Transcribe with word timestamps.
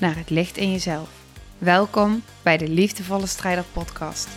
naar 0.00 0.16
het 0.16 0.30
licht 0.30 0.56
in 0.56 0.70
jezelf. 0.70 1.24
Welkom 1.58 2.22
bij 2.42 2.56
de 2.56 2.68
Liefdevolle 2.68 3.26
Strijder 3.26 3.64
Podcast. 3.64 4.28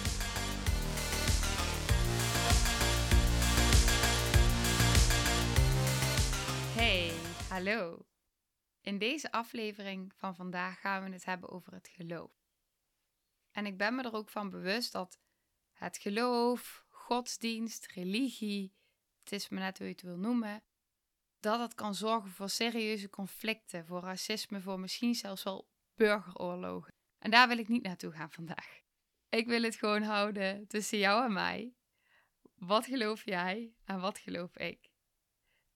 Hey, 6.75 7.11
hallo. 7.49 8.05
In 8.81 8.97
deze 8.97 9.31
aflevering 9.31 10.13
van 10.15 10.35
vandaag 10.35 10.79
gaan 10.79 11.03
we 11.03 11.09
het 11.11 11.25
hebben 11.25 11.49
over 11.49 11.73
het 11.73 11.89
geloof. 11.95 12.31
En 13.51 13.65
ik 13.65 13.77
ben 13.77 13.95
me 13.95 14.03
er 14.03 14.13
ook 14.13 14.29
van 14.29 14.49
bewust 14.49 14.91
dat 14.91 15.19
het 15.73 15.97
geloof, 15.97 16.85
godsdienst, 16.89 17.85
religie, 17.85 18.73
het 19.23 19.31
is 19.31 19.49
me 19.49 19.59
net 19.59 19.77
hoe 19.77 19.87
je 19.87 19.93
het 19.93 20.01
wil 20.01 20.17
noemen, 20.17 20.63
dat 21.39 21.59
het 21.59 21.73
kan 21.75 21.95
zorgen 21.95 22.31
voor 22.31 22.49
serieuze 22.49 23.09
conflicten, 23.09 23.85
voor 23.85 24.01
racisme, 24.01 24.61
voor 24.61 24.79
misschien 24.79 25.15
zelfs 25.15 25.43
wel 25.43 25.67
burgeroorlogen. 25.95 26.93
En 27.19 27.31
daar 27.31 27.47
wil 27.47 27.57
ik 27.57 27.67
niet 27.67 27.83
naartoe 27.83 28.11
gaan 28.11 28.31
vandaag. 28.31 28.79
Ik 29.29 29.47
wil 29.47 29.61
het 29.61 29.75
gewoon 29.75 30.01
houden 30.01 30.67
tussen 30.67 30.97
jou 30.97 31.25
en 31.25 31.33
mij. 31.33 31.73
Wat 32.55 32.85
geloof 32.85 33.25
jij 33.25 33.73
en 33.85 33.99
wat 33.99 34.17
geloof 34.17 34.57
ik? 34.57 34.89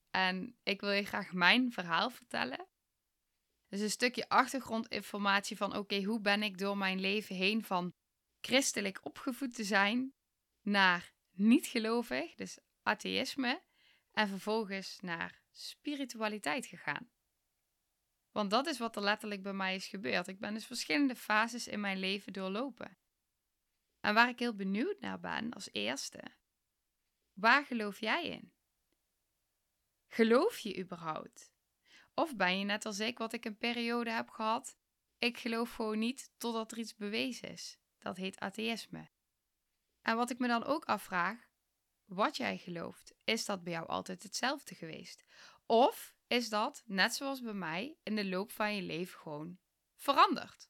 En 0.09 0.57
ik 0.63 0.81
wil 0.81 0.91
je 0.91 1.05
graag 1.05 1.33
mijn 1.33 1.71
verhaal 1.71 2.09
vertellen. 2.09 2.67
Dus 3.67 3.79
een 3.79 3.89
stukje 3.89 4.29
achtergrondinformatie 4.29 5.57
van 5.57 5.75
oké, 5.75 6.03
hoe 6.03 6.21
ben 6.21 6.43
ik 6.43 6.57
door 6.57 6.77
mijn 6.77 6.99
leven 6.99 7.35
heen 7.35 7.63
van 7.63 7.93
christelijk 8.41 8.99
opgevoed 9.05 9.55
te 9.55 9.63
zijn 9.63 10.13
naar 10.61 11.13
niet 11.31 11.67
gelovig, 11.67 12.35
dus 12.35 12.57
atheïsme, 12.81 13.63
en 14.11 14.27
vervolgens 14.27 14.99
naar 15.01 15.42
spiritualiteit 15.53 16.65
gegaan. 16.65 17.11
Want 18.31 18.49
dat 18.49 18.67
is 18.67 18.77
wat 18.77 18.95
er 18.95 19.01
letterlijk 19.01 19.43
bij 19.43 19.53
mij 19.53 19.75
is 19.75 19.87
gebeurd. 19.87 20.27
Ik 20.27 20.39
ben 20.39 20.53
dus 20.53 20.65
verschillende 20.65 21.15
fases 21.15 21.67
in 21.67 21.79
mijn 21.79 21.99
leven 21.99 22.33
doorlopen. 22.33 22.97
En 23.99 24.13
waar 24.13 24.29
ik 24.29 24.39
heel 24.39 24.55
benieuwd 24.55 24.99
naar 24.99 25.19
ben 25.19 25.53
als 25.53 25.69
eerste, 25.71 26.23
waar 27.33 27.65
geloof 27.65 27.99
jij 27.99 28.27
in? 28.27 28.53
Geloof 30.07 30.59
je 30.59 30.79
überhaupt? 30.79 31.53
Of 32.13 32.35
ben 32.35 32.59
je 32.59 32.65
net 32.65 32.85
als 32.85 32.99
ik, 32.99 33.17
wat 33.17 33.33
ik 33.33 33.45
een 33.45 33.57
periode 33.57 34.11
heb 34.11 34.29
gehad, 34.29 34.77
ik 35.17 35.37
geloof 35.37 35.73
gewoon 35.73 35.99
niet 35.99 36.31
totdat 36.37 36.71
er 36.71 36.77
iets 36.77 36.95
bewezen 36.95 37.49
is. 37.49 37.77
Dat 37.99 38.17
heet 38.17 38.39
atheïsme. 38.39 39.09
En 40.01 40.15
wat 40.15 40.29
ik 40.29 40.39
me 40.39 40.47
dan 40.47 40.63
ook 40.63 40.85
afvraag, 40.85 41.47
wat 42.05 42.37
jij 42.37 42.57
gelooft, 42.57 43.13
is 43.23 43.45
dat 43.45 43.63
bij 43.63 43.73
jou 43.73 43.87
altijd 43.87 44.23
hetzelfde 44.23 44.75
geweest? 44.75 45.23
Of 45.65 46.15
is 46.27 46.49
dat, 46.49 46.83
net 46.85 47.15
zoals 47.15 47.41
bij 47.41 47.53
mij, 47.53 47.97
in 48.03 48.15
de 48.15 48.25
loop 48.25 48.51
van 48.51 48.75
je 48.75 48.81
leven 48.81 49.19
gewoon 49.19 49.57
veranderd? 49.95 50.69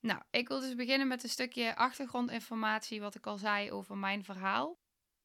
Nou, 0.00 0.22
ik 0.30 0.48
wil 0.48 0.60
dus 0.60 0.74
beginnen 0.74 1.08
met 1.08 1.22
een 1.22 1.28
stukje 1.28 1.76
achtergrondinformatie, 1.76 3.00
wat 3.00 3.14
ik 3.14 3.26
al 3.26 3.38
zei 3.38 3.72
over 3.72 3.96
mijn 3.96 4.24
verhaal. 4.24 4.78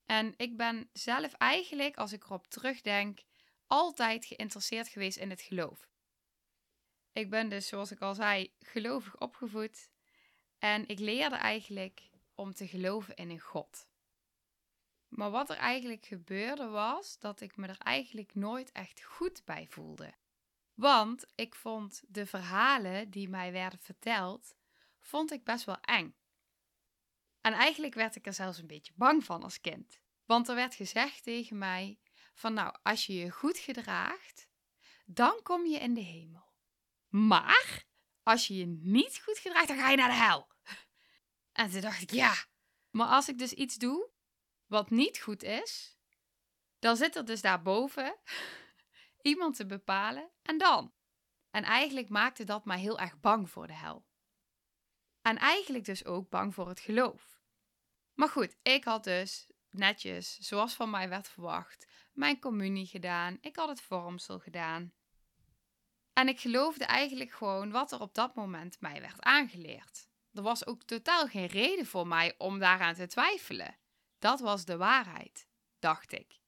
En 0.05 0.33
ik 0.37 0.57
ben 0.57 0.89
zelf 0.93 1.33
eigenlijk, 1.33 1.97
als 1.97 2.11
ik 2.11 2.23
erop 2.23 2.47
terugdenk, 2.47 3.19
altijd 3.67 4.25
geïnteresseerd 4.25 4.87
geweest 4.87 5.17
in 5.17 5.29
het 5.29 5.41
geloof. 5.41 5.89
Ik 7.11 7.29
ben 7.29 7.49
dus, 7.49 7.67
zoals 7.67 7.91
ik 7.91 8.01
al 8.01 8.15
zei, 8.15 8.53
gelovig 8.59 9.19
opgevoed. 9.19 9.89
En 10.59 10.87
ik 10.87 10.99
leerde 10.99 11.35
eigenlijk 11.35 12.09
om 12.35 12.53
te 12.53 12.67
geloven 12.67 13.15
in 13.15 13.29
een 13.29 13.39
God. 13.39 13.87
Maar 15.15 15.31
wat 15.31 15.49
er 15.49 15.57
eigenlijk 15.57 16.05
gebeurde 16.05 16.67
was 16.67 17.19
dat 17.19 17.41
ik 17.41 17.57
me 17.57 17.67
er 17.67 17.77
eigenlijk 17.77 18.35
nooit 18.35 18.71
echt 18.71 19.03
goed 19.03 19.41
bij 19.45 19.67
voelde. 19.67 20.13
Want 20.73 21.25
ik 21.35 21.55
vond 21.55 22.03
de 22.07 22.25
verhalen 22.25 23.09
die 23.09 23.29
mij 23.29 23.51
werden 23.51 23.79
verteld, 23.79 24.55
vond 24.99 25.31
ik 25.31 25.43
best 25.43 25.65
wel 25.65 25.79
eng. 25.81 26.15
En 27.41 27.53
eigenlijk 27.53 27.93
werd 27.93 28.15
ik 28.15 28.25
er 28.25 28.33
zelfs 28.33 28.57
een 28.57 28.67
beetje 28.67 28.93
bang 28.95 29.23
van 29.23 29.43
als 29.43 29.61
kind. 29.61 29.99
Want 30.25 30.47
er 30.49 30.55
werd 30.55 30.75
gezegd 30.75 31.23
tegen 31.23 31.57
mij 31.57 31.99
van 32.33 32.53
nou, 32.53 32.75
als 32.83 33.05
je 33.05 33.15
je 33.15 33.31
goed 33.31 33.57
gedraagt, 33.57 34.47
dan 35.05 35.39
kom 35.43 35.65
je 35.65 35.79
in 35.79 35.93
de 35.93 36.01
hemel. 36.01 36.53
Maar 37.07 37.85
als 38.23 38.47
je 38.47 38.55
je 38.55 38.65
niet 38.65 39.21
goed 39.23 39.37
gedraagt, 39.37 39.67
dan 39.67 39.77
ga 39.77 39.89
je 39.89 39.97
naar 39.97 40.09
de 40.09 40.15
hel. 40.15 40.47
En 41.51 41.71
toen 41.71 41.81
dacht 41.81 42.01
ik, 42.01 42.11
ja, 42.11 42.33
maar 42.89 43.07
als 43.07 43.29
ik 43.29 43.37
dus 43.37 43.53
iets 43.53 43.75
doe 43.75 44.13
wat 44.75 44.89
niet 44.89 45.19
goed 45.19 45.43
is, 45.43 45.97
dan 46.79 46.95
zit 46.95 47.15
er 47.15 47.25
dus 47.25 47.41
daarboven 47.41 48.15
iemand 49.31 49.55
te 49.55 49.65
bepalen 49.65 50.31
en 50.41 50.57
dan. 50.57 50.93
En 51.51 51.63
eigenlijk 51.63 52.09
maakte 52.09 52.43
dat 52.43 52.65
mij 52.65 52.79
heel 52.79 52.99
erg 52.99 53.19
bang 53.19 53.49
voor 53.49 53.67
de 53.67 53.73
hel. 53.73 54.05
En 55.21 55.37
eigenlijk 55.37 55.85
dus 55.85 56.05
ook 56.05 56.29
bang 56.29 56.53
voor 56.53 56.67
het 56.67 56.79
geloof. 56.79 57.41
Maar 58.13 58.29
goed, 58.29 58.57
ik 58.61 58.83
had 58.83 59.03
dus 59.03 59.51
netjes, 59.69 60.37
zoals 60.37 60.73
van 60.73 60.89
mij 60.89 61.09
werd 61.09 61.27
verwacht, 61.27 61.87
mijn 62.13 62.39
communie 62.39 62.85
gedaan. 62.85 63.37
Ik 63.41 63.55
had 63.55 63.69
het 63.69 63.81
vormsel 63.81 64.39
gedaan. 64.39 64.93
En 66.13 66.27
ik 66.27 66.39
geloofde 66.39 66.85
eigenlijk 66.85 67.31
gewoon 67.31 67.71
wat 67.71 67.91
er 67.91 67.99
op 67.99 68.13
dat 68.13 68.35
moment 68.35 68.81
mij 68.81 69.01
werd 69.01 69.21
aangeleerd. 69.21 70.07
Er 70.33 70.41
was 70.41 70.65
ook 70.65 70.83
totaal 70.83 71.27
geen 71.27 71.47
reden 71.47 71.85
voor 71.85 72.07
mij 72.07 72.35
om 72.37 72.59
daaraan 72.59 72.93
te 72.93 73.07
twijfelen. 73.07 73.77
Dat 74.25 74.39
was 74.39 74.65
de 74.65 74.77
waarheid, 74.77 75.47
dacht 75.79 76.11
ik. 76.11 76.39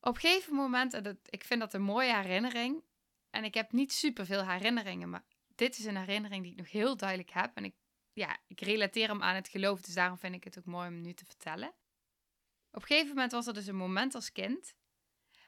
Op 0.00 0.14
een 0.14 0.20
gegeven 0.20 0.54
moment, 0.54 0.94
en 0.94 1.02
dat, 1.02 1.16
ik 1.24 1.44
vind 1.44 1.60
dat 1.60 1.74
een 1.74 1.82
mooie 1.82 2.14
herinnering, 2.14 2.82
en 3.30 3.44
ik 3.44 3.54
heb 3.54 3.72
niet 3.72 3.92
superveel 3.92 4.48
herinneringen, 4.48 5.10
maar 5.10 5.24
dit 5.54 5.78
is 5.78 5.84
een 5.84 5.96
herinnering 5.96 6.42
die 6.42 6.52
ik 6.52 6.58
nog 6.58 6.70
heel 6.70 6.96
duidelijk 6.96 7.30
heb. 7.30 7.56
En 7.56 7.64
ik, 7.64 7.74
ja, 8.12 8.38
ik 8.46 8.60
relateer 8.60 9.08
hem 9.08 9.22
aan 9.22 9.34
het 9.34 9.48
geloof, 9.48 9.80
dus 9.80 9.94
daarom 9.94 10.18
vind 10.18 10.34
ik 10.34 10.44
het 10.44 10.58
ook 10.58 10.64
mooi 10.64 10.88
om 10.88 11.00
nu 11.00 11.12
te 11.12 11.24
vertellen. 11.24 11.68
Op 12.70 12.80
een 12.80 12.86
gegeven 12.86 13.08
moment 13.08 13.32
was 13.32 13.46
er 13.46 13.54
dus 13.54 13.66
een 13.66 13.76
moment 13.76 14.14
als 14.14 14.32
kind 14.32 14.74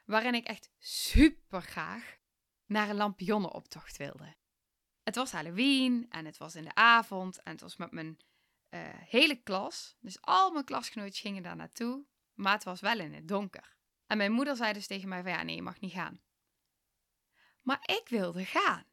waarin 0.05 0.35
ik 0.35 0.47
echt 0.47 0.71
super 0.79 1.63
graag 1.63 2.19
naar 2.67 2.89
een 2.89 2.97
lampionnenoptocht 2.97 3.97
wilde. 3.97 4.35
Het 5.03 5.15
was 5.15 5.33
Halloween 5.33 6.07
en 6.11 6.25
het 6.25 6.37
was 6.37 6.55
in 6.55 6.65
de 6.65 6.75
avond 6.75 7.43
en 7.43 7.53
het 7.53 7.61
was 7.61 7.77
met 7.77 7.91
mijn 7.91 8.19
uh, 8.75 8.81
hele 8.93 9.43
klas. 9.43 9.97
Dus 10.01 10.21
al 10.21 10.51
mijn 10.51 10.65
klasgenootjes 10.65 11.21
gingen 11.21 11.43
daar 11.43 11.57
naartoe, 11.57 12.05
maar 12.33 12.53
het 12.53 12.65
was 12.65 12.81
wel 12.81 12.99
in 12.99 13.15
het 13.15 13.29
donker. 13.29 13.77
En 14.07 14.17
mijn 14.17 14.33
moeder 14.33 14.57
zei 14.57 14.73
dus 14.73 14.87
tegen 14.87 15.09
mij 15.09 15.23
van 15.23 15.31
ja, 15.31 15.43
nee, 15.43 15.55
je 15.55 15.63
mag 15.63 15.81
niet 15.81 15.93
gaan. 15.93 16.23
Maar 17.63 17.81
ik 17.83 18.09
wilde 18.09 18.45
gaan. 18.45 18.85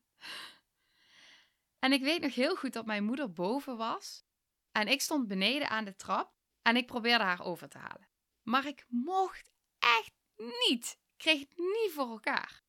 En 1.79 1.91
ik 1.91 2.01
weet 2.01 2.21
nog 2.21 2.35
heel 2.35 2.55
goed 2.55 2.73
dat 2.73 2.85
mijn 2.85 3.03
moeder 3.03 3.33
boven 3.33 3.77
was 3.77 4.25
en 4.71 4.87
ik 4.87 5.01
stond 5.01 5.27
beneden 5.27 5.69
aan 5.69 5.85
de 5.85 5.95
trap 5.95 6.33
en 6.61 6.75
ik 6.75 6.85
probeerde 6.85 7.23
haar 7.23 7.41
over 7.41 7.69
te 7.69 7.77
halen. 7.77 8.07
Maar 8.41 8.65
ik 8.65 8.85
mocht 8.87 9.51
echt 9.79 10.13
niet. 10.67 10.99
Ik 11.11 11.17
kreeg 11.17 11.39
het 11.39 11.57
niet 11.57 11.91
voor 11.93 12.09
elkaar. 12.09 12.63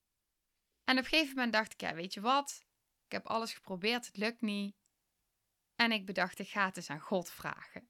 En 0.84 0.98
op 0.98 1.04
een 1.04 1.10
gegeven 1.10 1.34
moment 1.34 1.52
dacht 1.52 1.72
ik, 1.72 1.80
ja, 1.80 1.94
weet 1.94 2.14
je 2.14 2.20
wat? 2.20 2.64
Ik 3.06 3.12
heb 3.12 3.26
alles 3.26 3.52
geprobeerd, 3.52 4.06
het 4.06 4.16
lukt 4.16 4.40
niet. 4.40 4.76
En 5.76 5.92
ik 5.92 6.06
bedacht, 6.06 6.38
ik 6.38 6.48
ga 6.48 6.64
het 6.64 6.76
eens 6.76 6.90
aan 6.90 7.00
God 7.00 7.30
vragen. 7.30 7.88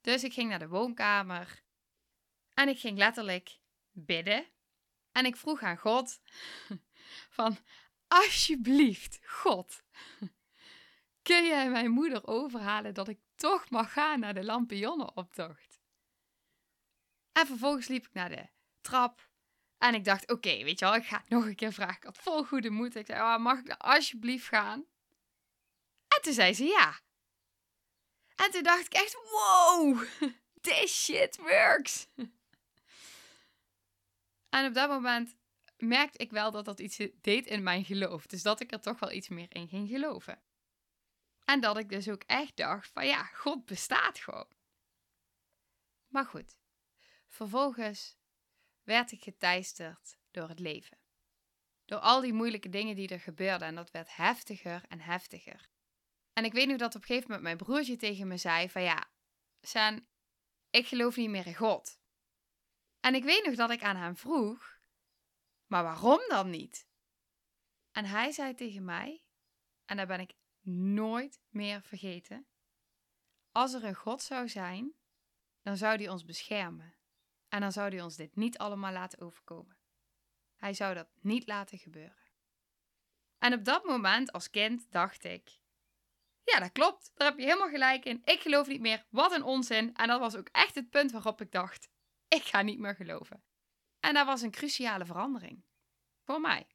Dus 0.00 0.24
ik 0.24 0.32
ging 0.32 0.48
naar 0.48 0.58
de 0.58 0.68
woonkamer 0.68 1.62
en 2.54 2.68
ik 2.68 2.78
ging 2.78 2.98
letterlijk 2.98 3.58
bidden. 3.90 4.46
En 5.12 5.26
ik 5.26 5.36
vroeg 5.36 5.62
aan 5.62 5.78
God 5.78 6.20
van, 7.36 7.58
alsjeblieft, 8.08 9.18
God, 9.22 9.82
kun 11.28 11.46
jij 11.46 11.70
mijn 11.70 11.90
moeder 11.90 12.26
overhalen 12.26 12.94
dat 12.94 13.08
ik 13.08 13.18
toch 13.34 13.70
mag 13.70 13.92
gaan 13.92 14.20
naar 14.20 14.34
de 14.34 14.44
lampionnenoptocht? 14.44 15.80
En 17.32 17.46
vervolgens 17.46 17.88
liep 17.88 18.06
ik 18.06 18.12
naar 18.12 18.28
de 18.28 18.48
trap 18.80 19.28
en 19.78 19.94
ik 19.94 20.04
dacht, 20.04 20.30
oké, 20.30 20.64
weet 20.64 20.78
je 20.78 20.84
wel, 20.84 20.94
ik 20.94 21.04
ga 21.04 21.18
het 21.18 21.28
nog 21.28 21.44
een 21.44 21.54
keer 21.54 21.72
vragen. 21.72 21.96
Ik 21.96 22.04
had 22.04 22.18
vol 22.18 22.44
goede 22.44 22.70
moed. 22.70 22.96
Ik 22.96 23.06
zei, 23.06 23.20
oh, 23.20 23.38
mag 23.38 23.58
ik 23.58 23.66
nou 23.66 23.78
alsjeblieft 23.80 24.46
gaan? 24.46 24.84
En 26.08 26.22
toen 26.22 26.32
zei 26.32 26.54
ze 26.54 26.64
ja. 26.64 27.00
En 28.36 28.50
toen 28.50 28.62
dacht 28.62 28.86
ik 28.86 28.92
echt, 28.92 29.16
wow, 29.30 30.04
this 30.60 31.04
shit 31.04 31.36
works. 31.36 32.06
En 34.48 34.66
op 34.66 34.74
dat 34.74 34.88
moment 34.88 35.36
merkte 35.76 36.18
ik 36.18 36.30
wel 36.30 36.50
dat 36.50 36.64
dat 36.64 36.80
iets 36.80 37.00
deed 37.20 37.46
in 37.46 37.62
mijn 37.62 37.84
geloof. 37.84 38.26
Dus 38.26 38.42
dat 38.42 38.60
ik 38.60 38.72
er 38.72 38.80
toch 38.80 38.98
wel 38.98 39.12
iets 39.12 39.28
meer 39.28 39.54
in 39.54 39.68
ging 39.68 39.88
geloven. 39.88 40.42
En 41.44 41.60
dat 41.60 41.78
ik 41.78 41.88
dus 41.88 42.08
ook 42.08 42.22
echt 42.22 42.56
dacht 42.56 42.90
van 42.92 43.06
ja, 43.06 43.22
God 43.22 43.64
bestaat 43.64 44.18
gewoon. 44.18 44.48
Maar 46.08 46.26
goed, 46.26 46.58
vervolgens 47.28 48.16
werd 48.82 49.12
ik 49.12 49.22
geteisterd 49.22 50.18
door 50.30 50.48
het 50.48 50.58
leven. 50.58 50.98
Door 51.84 51.98
al 51.98 52.20
die 52.20 52.32
moeilijke 52.32 52.68
dingen 52.68 52.96
die 52.96 53.08
er 53.08 53.20
gebeurden 53.20 53.68
en 53.68 53.74
dat 53.74 53.90
werd 53.90 54.16
heftiger 54.16 54.84
en 54.88 55.00
heftiger. 55.00 55.68
En 56.36 56.44
ik 56.44 56.52
weet 56.52 56.68
nog 56.68 56.76
dat 56.76 56.94
op 56.94 57.00
een 57.00 57.06
gegeven 57.06 57.26
moment 57.26 57.42
mijn 57.42 57.56
broertje 57.56 57.96
tegen 57.96 58.28
me 58.28 58.36
zei 58.36 58.70
van 58.70 58.82
ja, 58.82 59.10
San, 59.60 60.06
ik 60.70 60.86
geloof 60.86 61.16
niet 61.16 61.30
meer 61.30 61.46
in 61.46 61.54
God. 61.54 61.98
En 63.00 63.14
ik 63.14 63.24
weet 63.24 63.44
nog 63.44 63.54
dat 63.54 63.70
ik 63.70 63.82
aan 63.82 63.96
hem 63.96 64.16
vroeg, 64.16 64.78
maar 65.66 65.82
waarom 65.82 66.20
dan 66.28 66.50
niet? 66.50 66.88
En 67.92 68.04
hij 68.04 68.32
zei 68.32 68.54
tegen 68.54 68.84
mij, 68.84 69.22
en 69.84 69.96
daar 69.96 70.06
ben 70.06 70.20
ik 70.20 70.34
nooit 70.94 71.40
meer 71.48 71.82
vergeten, 71.82 72.46
als 73.52 73.72
er 73.72 73.84
een 73.84 73.94
God 73.94 74.22
zou 74.22 74.48
zijn, 74.48 74.94
dan 75.62 75.76
zou 75.76 75.96
hij 75.96 76.08
ons 76.08 76.24
beschermen. 76.24 76.94
En 77.48 77.60
dan 77.60 77.72
zou 77.72 77.88
hij 77.88 78.02
ons 78.02 78.16
dit 78.16 78.36
niet 78.36 78.58
allemaal 78.58 78.92
laten 78.92 79.20
overkomen. 79.20 79.78
Hij 80.56 80.74
zou 80.74 80.94
dat 80.94 81.08
niet 81.20 81.46
laten 81.46 81.78
gebeuren. 81.78 82.30
En 83.38 83.52
op 83.52 83.64
dat 83.64 83.84
moment 83.84 84.32
als 84.32 84.50
kind 84.50 84.92
dacht 84.92 85.24
ik: 85.24 85.64
Ja, 86.52 86.60
dat 86.60 86.72
klopt, 86.72 87.10
daar 87.14 87.28
heb 87.28 87.38
je 87.38 87.44
helemaal 87.44 87.68
gelijk 87.68 88.04
in. 88.04 88.22
Ik 88.24 88.40
geloof 88.40 88.66
niet 88.66 88.80
meer. 88.80 89.06
Wat 89.08 89.32
een 89.32 89.42
onzin. 89.42 89.94
En 89.94 90.08
dat 90.08 90.20
was 90.20 90.36
ook 90.36 90.48
echt 90.52 90.74
het 90.74 90.90
punt 90.90 91.10
waarop 91.10 91.40
ik 91.40 91.52
dacht: 91.52 91.88
Ik 92.28 92.42
ga 92.42 92.62
niet 92.62 92.78
meer 92.78 92.94
geloven. 92.94 93.44
En 94.00 94.14
dat 94.14 94.26
was 94.26 94.42
een 94.42 94.50
cruciale 94.50 95.04
verandering. 95.04 95.64
Voor 96.24 96.40
mij. 96.40 96.66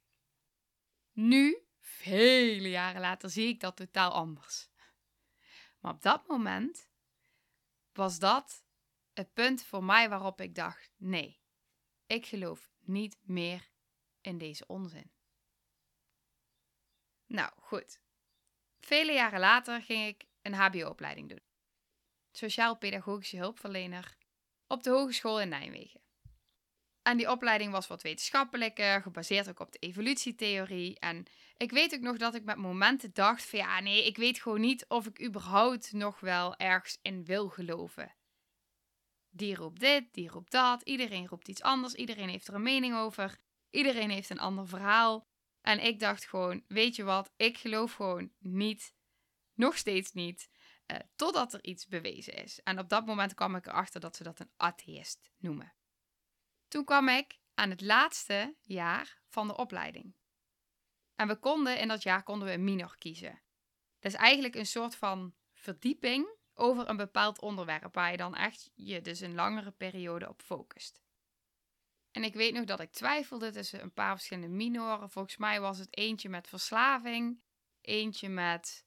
Nu, 1.12 1.68
vele 1.80 2.70
jaren 2.70 3.02
later, 3.02 3.30
zie 3.30 3.48
ik 3.48 3.60
dat 3.60 3.76
totaal 3.76 4.12
anders. 4.12 4.70
Maar 5.80 5.94
op 5.94 6.02
dat 6.02 6.28
moment 6.28 6.90
was 7.94 8.20
dat 8.20 8.64
het 9.14 9.34
punt 9.34 9.64
voor 9.64 9.84
mij 9.84 10.10
waarop 10.10 10.42
ik 10.42 10.56
dacht: 10.56 10.92
nee, 10.98 11.42
ik 12.06 12.26
geloof 12.26 12.72
niet 12.80 13.18
meer 13.22 13.70
in 14.22 14.38
deze 14.38 14.68
onzin. 14.68 15.12
Nou 17.26 17.52
goed. 17.58 18.02
Vele 18.82 19.14
jaren 19.14 19.40
later 19.40 19.82
ging 19.82 20.08
ik 20.08 20.24
een 20.42 20.54
HBO-opleiding 20.54 21.30
doen. 21.30 21.42
Sociaal-pedagogische 22.32 23.38
hulpverlener 23.38 24.16
op 24.68 24.84
de 24.84 24.90
Hogeschool 24.90 25.42
in 25.42 25.50
Nijmegen. 25.50 26.02
En 27.02 27.18
die 27.18 27.32
opleiding 27.32 27.72
was 27.72 27.88
wat 27.88 28.02
wetenschappelijker, 28.02 29.02
gebaseerd 29.02 29.50
ook 29.50 29.60
op 29.60 29.72
de 29.72 29.80
evolutietheorie. 29.80 31.00
En 31.00 31.26
ik 31.58 31.72
weet 31.72 31.94
ook 31.94 32.02
nog 32.02 32.18
dat 32.18 32.36
ik 32.36 32.44
met 32.44 32.58
momenten 32.58 33.14
dacht 33.14 33.46
van 33.46 33.60
ja, 33.60 33.80
nee, 33.80 34.06
ik 34.06 34.18
weet 34.18 34.42
gewoon 34.42 34.62
niet 34.62 34.86
of 34.88 35.06
ik 35.06 35.24
überhaupt 35.24 35.92
nog 35.92 36.20
wel 36.20 36.56
ergens 36.56 36.98
in 37.02 37.26
wil 37.26 37.50
geloven. 37.50 38.16
Die 39.30 39.56
roept 39.56 39.80
dit, 39.80 40.14
die 40.14 40.30
roept 40.30 40.52
dat, 40.52 40.82
iedereen 40.82 41.28
roept 41.28 41.48
iets 41.48 41.62
anders, 41.62 41.94
iedereen 41.94 42.30
heeft 42.30 42.48
er 42.48 42.54
een 42.54 42.62
mening 42.62 42.96
over, 42.96 43.38
iedereen 43.70 44.10
heeft 44.10 44.30
een 44.30 44.40
ander 44.40 44.68
verhaal. 44.68 45.28
En 45.62 45.80
ik 45.80 46.00
dacht 46.00 46.26
gewoon, 46.26 46.64
weet 46.68 46.96
je 46.96 47.04
wat, 47.04 47.32
ik 47.36 47.58
geloof 47.58 47.94
gewoon 47.94 48.32
niet, 48.38 48.94
nog 49.54 49.78
steeds 49.78 50.12
niet, 50.12 50.50
uh, 50.88 50.98
totdat 51.16 51.54
er 51.54 51.64
iets 51.64 51.88
bewezen 51.88 52.34
is. 52.34 52.62
En 52.62 52.80
op 52.80 52.90
dat 52.90 53.06
moment 53.06 53.34
kwam 53.34 53.56
ik 53.56 53.66
erachter 53.66 54.00
dat 54.00 54.16
ze 54.16 54.24
dat 54.24 54.40
een 54.40 54.52
atheïst 54.58 55.32
noemen. 55.38 55.74
Toen 56.68 56.86
kwam 56.86 57.08
ik 57.10 57.40
aan 57.54 57.70
het 57.70 57.82
laatste 57.82 58.56
jaar 58.62 59.22
van 59.28 59.48
de 59.48 59.58
opleiding. 59.58 60.16
En 61.16 61.28
we 61.28 61.36
konden 61.36 61.80
in 61.80 61.88
dat 61.88 62.04
jaar 62.04 62.24
konden 62.24 62.48
we 62.48 62.54
een 62.54 62.64
minor 62.64 62.98
kiezen. 62.98 63.42
Dat 64.00 64.12
is 64.12 64.18
eigenlijk 64.18 64.56
een 64.56 64.66
soort 64.66 64.96
van 64.96 65.36
verdieping 65.54 66.38
over 66.54 66.90
een 66.90 66.98
bepaald 66.98 67.42
onderwerp 67.42 67.94
waar 67.94 68.12
je 68.12 68.18
dan 68.18 68.36
echt 68.36 68.72
je 68.74 69.02
dus 69.02 69.20
een 69.20 69.36
langere 69.36 69.72
periode 69.72 70.30
op 70.30 70.42
focust. 70.42 71.02
En 72.12 72.24
ik 72.24 72.34
weet 72.34 72.54
nog 72.54 72.66
dat 72.66 72.80
ik 72.80 72.92
twijfelde 72.92 73.52
tussen 73.52 73.82
een 73.82 73.94
paar 73.94 74.16
verschillende 74.16 74.56
minoren. 74.56 75.10
Volgens 75.10 75.38
mij 75.38 75.62
was 75.62 75.78
het 75.78 75.98
eentje 75.98 76.30
met 76.30 76.48
verslaving, 76.48 77.42
eentje 77.82 78.30
met. 78.30 78.86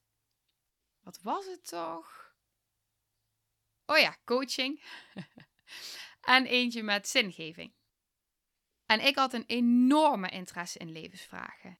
Wat 1.01 1.19
was 1.21 1.45
het 1.45 1.67
toch? 1.67 2.33
Oh 3.85 3.97
ja, 3.97 4.17
coaching. 4.25 4.83
en 6.21 6.45
eentje 6.45 6.83
met 6.83 7.07
zingeving. 7.07 7.73
En 8.85 9.05
ik 9.05 9.15
had 9.15 9.33
een 9.33 9.45
enorme 9.47 10.29
interesse 10.29 10.79
in 10.79 10.91
levensvragen. 10.91 11.79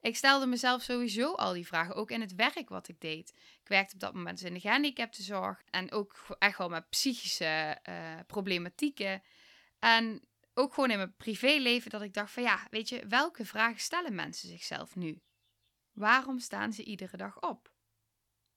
Ik 0.00 0.16
stelde 0.16 0.46
mezelf 0.46 0.82
sowieso 0.82 1.34
al 1.34 1.52
die 1.52 1.66
vragen, 1.66 1.94
ook 1.94 2.10
in 2.10 2.20
het 2.20 2.34
werk 2.34 2.68
wat 2.68 2.88
ik 2.88 3.00
deed. 3.00 3.32
Ik 3.62 3.68
werkte 3.68 3.94
op 3.94 4.00
dat 4.00 4.14
moment 4.14 4.38
dus 4.38 4.48
in 4.48 4.54
de 4.54 4.60
gehandicaptenzorg 4.60 5.62
en 5.70 5.92
ook 5.92 6.36
echt 6.38 6.58
wel 6.58 6.68
met 6.68 6.88
psychische 6.88 7.78
uh, 7.88 8.18
problematieken. 8.26 9.22
En 9.78 10.22
ook 10.54 10.74
gewoon 10.74 10.90
in 10.90 10.96
mijn 10.96 11.16
privéleven 11.16 11.90
dat 11.90 12.02
ik 12.02 12.14
dacht 12.14 12.32
van 12.32 12.42
ja, 12.42 12.66
weet 12.70 12.88
je, 12.88 13.06
welke 13.06 13.44
vragen 13.44 13.80
stellen 13.80 14.14
mensen 14.14 14.48
zichzelf 14.48 14.96
nu? 14.96 15.22
Waarom 15.92 16.38
staan 16.38 16.72
ze 16.72 16.84
iedere 16.84 17.16
dag 17.16 17.40
op? 17.40 17.72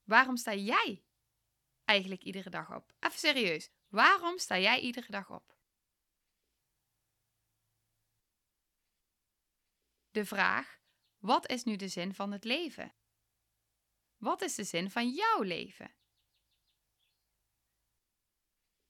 Waarom 0.03 0.37
sta 0.37 0.53
jij 0.53 1.05
eigenlijk 1.83 2.23
iedere 2.23 2.49
dag 2.49 2.75
op? 2.75 2.93
Even 2.99 3.19
serieus, 3.19 3.69
waarom 3.87 4.37
sta 4.37 4.57
jij 4.59 4.79
iedere 4.79 5.11
dag 5.11 5.31
op? 5.31 5.57
De 10.11 10.25
vraag 10.25 10.83
wat 11.17 11.49
is 11.49 11.63
nu 11.63 11.75
de 11.75 11.87
zin 11.87 12.13
van 12.13 12.31
het 12.31 12.43
leven? 12.43 12.95
Wat 14.17 14.41
is 14.41 14.55
de 14.55 14.63
zin 14.63 14.91
van 14.91 15.09
jouw 15.09 15.41
leven? 15.41 15.95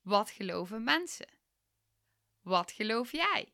Wat 0.01 0.29
geloven 0.29 0.83
mensen? 0.83 1.34
Wat 2.45 2.71
geloof 2.71 3.11
jij? 3.11 3.53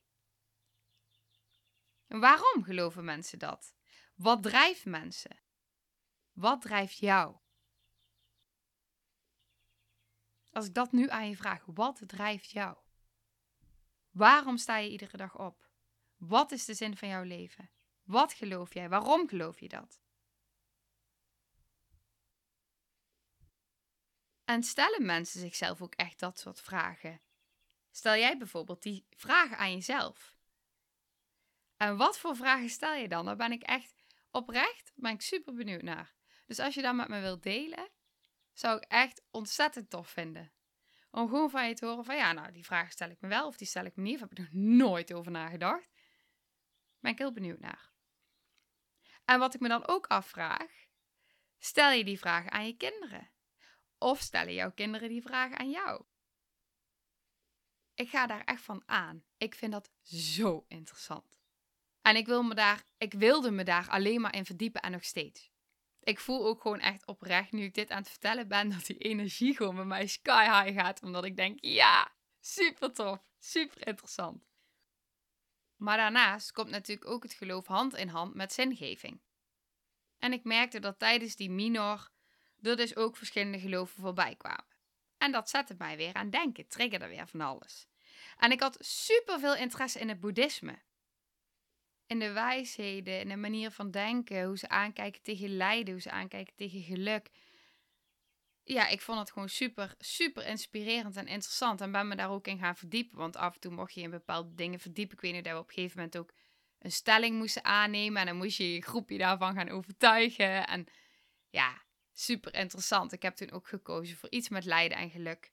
waarom 2.08 2.64
geloven 2.64 3.04
mensen 3.04 3.40
dat? 3.40 3.76
Wat 4.16 4.44
drijft 4.44 4.86
mensen? 4.86 5.40
Wat 6.32 6.62
drijft 6.62 6.98
jou? 6.98 7.38
Als 10.52 10.66
ik 10.66 10.74
dat 10.74 10.92
nu 10.92 11.10
aan 11.10 11.30
je 11.30 11.36
vraag, 11.36 11.66
wat 11.66 12.02
drijft 12.06 12.50
jou? 12.50 12.78
Waarom 14.10 14.58
sta 14.58 14.78
je 14.78 14.90
iedere 14.90 15.18
dag 15.18 15.38
op? 15.38 15.70
Wat 16.16 16.52
is 16.52 16.66
de 16.66 16.74
zin 16.74 16.98
van 16.98 17.08
jouw 17.08 17.24
leven? 17.24 17.72
Wat 18.04 18.34
geloof 18.34 18.74
jij? 18.74 18.90
Waarom 18.90 19.28
geloof 19.28 19.60
je 19.60 19.68
dat? 19.68 20.02
En 24.44 24.64
stellen 24.64 25.06
mensen 25.06 25.40
zichzelf 25.40 25.82
ook 25.82 25.96
echt 25.96 26.20
dat 26.20 26.40
soort 26.40 26.62
vragen? 26.62 27.22
Stel 27.92 28.16
jij 28.16 28.38
bijvoorbeeld 28.38 28.82
die 28.82 29.06
vragen 29.10 29.58
aan 29.58 29.72
jezelf? 29.72 30.36
En 31.78 31.98
wat 31.98 32.20
voor 32.20 32.36
vragen 32.36 32.70
stel 32.70 32.94
je 32.94 33.08
dan? 33.08 33.26
Daar 33.26 33.36
ben 33.36 33.52
ik 33.52 33.62
echt 33.62 33.94
oprecht 34.32 34.92
ben 34.96 35.14
ik 35.14 35.22
super 35.22 35.54
benieuwd 35.54 35.82
naar. 35.82 36.14
Dus 36.46 36.60
als 36.60 36.74
je 36.74 36.82
dat 36.82 36.96
met 36.96 37.08
me 37.08 37.20
wilt 37.20 37.44
delen, 37.44 37.90
zou 38.54 38.78
ik 38.78 38.84
echt 38.84 39.24
ontzettend 39.32 39.90
tof 39.90 40.10
vinden. 40.10 40.52
Om 41.12 41.28
gewoon 41.28 41.50
van 41.50 41.68
je 41.68 41.74
te 41.74 41.86
horen 41.86 42.06
van 42.06 42.16
ja, 42.16 42.34
nou 42.34 42.52
die 42.52 42.66
vraag 42.66 42.92
stel 42.92 43.10
ik 43.10 43.22
me 43.22 43.28
wel 43.28 43.48
of 43.48 43.58
die 43.58 43.68
stel 43.68 43.86
ik 43.86 43.96
me 43.96 44.02
niet. 44.04 44.16
Of 44.16 44.20
heb 44.20 44.32
ik 44.32 44.38
nog 44.38 44.52
nooit 44.52 45.14
over 45.14 45.32
nagedacht. 45.32 45.90
Ben 47.00 47.12
ik 47.12 47.18
heel 47.18 47.34
benieuwd 47.34 47.60
naar. 47.60 47.92
En 49.26 49.40
wat 49.40 49.54
ik 49.54 49.60
me 49.60 49.68
dan 49.68 49.88
ook 49.88 50.08
afvraag, 50.08 50.86
stel 51.58 51.92
je 51.92 52.04
die 52.04 52.20
vragen 52.20 52.52
aan 52.52 52.66
je 52.66 52.78
kinderen? 52.78 53.32
Of 53.98 54.20
stellen 54.20 54.54
jouw 54.54 54.72
kinderen 54.72 55.10
die 55.10 55.22
vragen 55.22 55.58
aan 55.58 55.70
jou? 55.70 56.04
Ik 58.02 58.10
ga 58.10 58.28
daar 58.28 58.44
echt 58.44 58.62
van 58.62 58.84
aan. 58.86 59.24
Ik 59.38 59.56
vind 59.56 59.72
dat 59.72 59.92
zo 60.02 60.66
interessant. 60.68 61.40
En 62.02 62.16
ik, 62.16 62.26
wil 62.26 62.44
me 62.44 62.56
daar, 62.56 62.84
ik 62.98 63.14
wilde 63.14 63.52
me 63.52 63.64
daar 63.64 63.90
alleen 63.90 64.22
maar 64.22 64.36
in 64.36 64.46
verdiepen 64.46 64.82
en 64.82 64.92
nog 64.92 65.04
steeds. 65.04 65.52
Ik 66.00 66.20
voel 66.20 66.46
ook 66.46 66.62
gewoon 66.62 66.80
echt 66.80 67.06
oprecht, 67.06 67.52
nu 67.52 67.64
ik 67.64 67.74
dit 67.74 67.90
aan 67.90 68.02
het 68.02 68.10
vertellen 68.10 68.48
ben, 68.48 68.70
dat 68.74 68.86
die 68.86 68.98
energie 68.98 69.56
gewoon 69.56 69.76
bij 69.76 69.86
mij 69.86 70.08
sky 70.08 70.44
high 70.44 70.80
gaat. 70.80 71.02
Omdat 71.04 71.26
ik 71.26 71.36
denk, 71.36 71.58
ja, 71.64 72.12
super 72.40 72.94
tof, 72.94 73.20
super 73.40 73.88
interessant. 73.88 74.44
Maar 75.76 75.98
daarnaast 75.98 76.52
komt 76.52 76.70
natuurlijk 76.70 77.10
ook 77.10 77.24
het 77.24 77.34
geloof 77.34 77.66
hand 77.66 77.96
in 77.96 78.08
hand 78.08 78.36
met 78.36 78.54
zingeving. 78.54 79.22
En 80.20 80.34
ik 80.34 80.44
merkte 80.44 80.80
dat 80.80 81.00
tijdens 81.00 81.36
die 81.36 81.50
minor 81.50 82.12
er 82.62 82.76
dus 82.76 82.96
ook 82.96 83.18
verschillende 83.18 83.60
geloven 83.60 84.02
voorbij 84.02 84.36
kwamen. 84.36 84.70
En 85.18 85.32
dat 85.32 85.50
zette 85.50 85.76
mij 85.78 85.98
weer 85.98 86.14
aan 86.14 86.30
denken, 86.30 86.68
triggerde 86.68 87.08
weer 87.08 87.28
van 87.28 87.42
alles. 87.42 87.90
En 88.44 88.52
ik 88.52 88.60
had 88.60 88.78
super 88.80 89.40
veel 89.40 89.56
interesse 89.56 90.00
in 90.00 90.10
het 90.10 90.20
boeddhisme. 90.20 90.80
In 92.06 92.20
de 92.20 92.32
wijsheden, 92.32 93.20
in 93.20 93.30
de 93.30 93.36
manier 93.36 93.72
van 93.72 93.92
denken, 93.92 94.46
hoe 94.46 94.58
ze 94.58 94.70
aankijken 94.70 95.22
tegen 95.22 95.56
lijden, 95.56 95.94
hoe 95.94 96.02
ze 96.02 96.12
aankijken 96.12 96.56
tegen 96.56 96.82
geluk. 96.82 97.30
ja, 98.64 98.88
ik 98.88 99.02
vond 99.02 99.20
het 99.20 99.32
gewoon 99.32 99.50
super, 99.50 99.96
super 100.00 100.48
inspirerend 100.48 101.16
en 101.16 101.28
interessant. 101.28 101.82
En 101.82 101.92
ben 101.92 102.08
me 102.08 102.16
daar 102.16 102.30
ook 102.30 102.48
in 102.48 102.58
gaan 102.58 102.76
verdiepen. 102.76 103.18
Want 103.18 103.36
af 103.36 103.54
en 103.54 103.60
toe 103.60 103.72
mocht 103.72 103.94
je 103.94 104.02
in 104.02 104.10
bepaalde 104.10 104.56
dingen 104.56 104.80
verdiepen. 104.80 105.16
Ik 105.16 105.22
weet 105.22 105.34
niet 105.34 105.44
dat 105.44 105.54
we 105.54 105.60
op 105.60 105.68
een 105.68 105.74
gegeven 105.74 105.98
moment 105.98 106.18
ook 106.18 106.34
een 106.80 106.92
stelling 106.92 107.38
moesten 107.38 107.64
aannemen. 107.64 108.22
En 108.22 108.26
dan 108.26 108.38
moest 108.38 108.58
je 108.58 108.74
je 108.74 108.82
groepje 108.82 109.18
daarvan 109.18 109.54
gaan 109.56 109.70
overtuigen. 109.70 110.68
En 110.68 110.86
ja, 111.50 111.82
super 112.14 112.54
interessant. 112.54 113.12
Ik 113.12 113.22
heb 113.22 113.36
toen 113.36 113.52
ook 113.52 113.68
gekozen 113.68 114.18
voor 114.18 114.30
iets 114.30 114.50
met 114.50 114.66
lijden 114.66 114.98
en 114.98 115.10
geluk. 115.10 115.52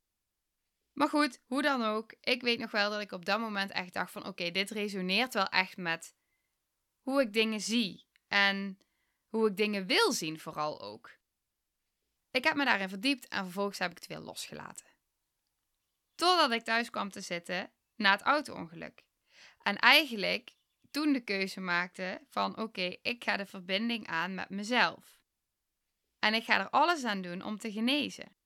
Maar 0.99 1.09
goed, 1.09 1.41
hoe 1.47 1.63
dan 1.63 1.83
ook. 1.83 2.15
Ik 2.21 2.43
weet 2.43 2.59
nog 2.59 2.71
wel 2.71 2.91
dat 2.91 3.01
ik 3.01 3.13
op 3.13 3.25
dat 3.25 3.41
moment 3.41 3.71
echt 3.71 3.93
dacht 3.93 4.13
van... 4.13 4.27
Oké, 4.27 4.51
dit 4.51 4.71
resoneert 4.71 5.35
wel 5.35 5.47
echt 5.47 5.77
met 5.77 6.15
hoe 7.01 7.21
ik 7.21 7.33
dingen 7.33 7.61
zie. 7.61 8.07
En 8.29 8.79
hoe 9.29 9.49
ik 9.49 9.57
dingen 9.57 9.87
wil 9.87 10.13
zien 10.13 10.41
vooral 10.41 10.81
ook. 10.81 11.11
Ik 12.31 12.45
heb 12.45 12.55
me 12.55 12.65
daarin 12.65 12.89
verdiept 12.89 13.29
en 13.29 13.45
vervolgens 13.45 13.79
heb 13.79 13.91
ik 13.91 13.97
het 13.97 14.07
weer 14.07 14.19
losgelaten. 14.19 14.87
Totdat 16.15 16.51
ik 16.51 16.65
thuis 16.65 16.91
kwam 16.91 17.11
te 17.11 17.21
zitten 17.21 17.71
na 17.95 18.11
het 18.11 18.23
auto-ongeluk. 18.23 19.05
En 19.63 19.77
eigenlijk 19.77 20.55
toen 20.91 21.13
de 21.13 21.21
keuze 21.21 21.61
maakte 21.61 22.21
van 22.29 22.59
oké, 22.59 22.97
ik 23.03 23.25
ga 23.25 23.37
de 23.37 23.47
verbinding 23.47 24.07
aan 24.07 24.35
met 24.35 24.49
mezelf. 24.49 25.21
En 26.19 26.35
ik 26.35 26.45
ga 26.45 26.59
er 26.59 26.71
alles 26.71 27.05
aan 27.05 27.23
doen 27.23 27.43
om 27.43 27.59
te 27.59 27.73
genezen. 27.73 28.38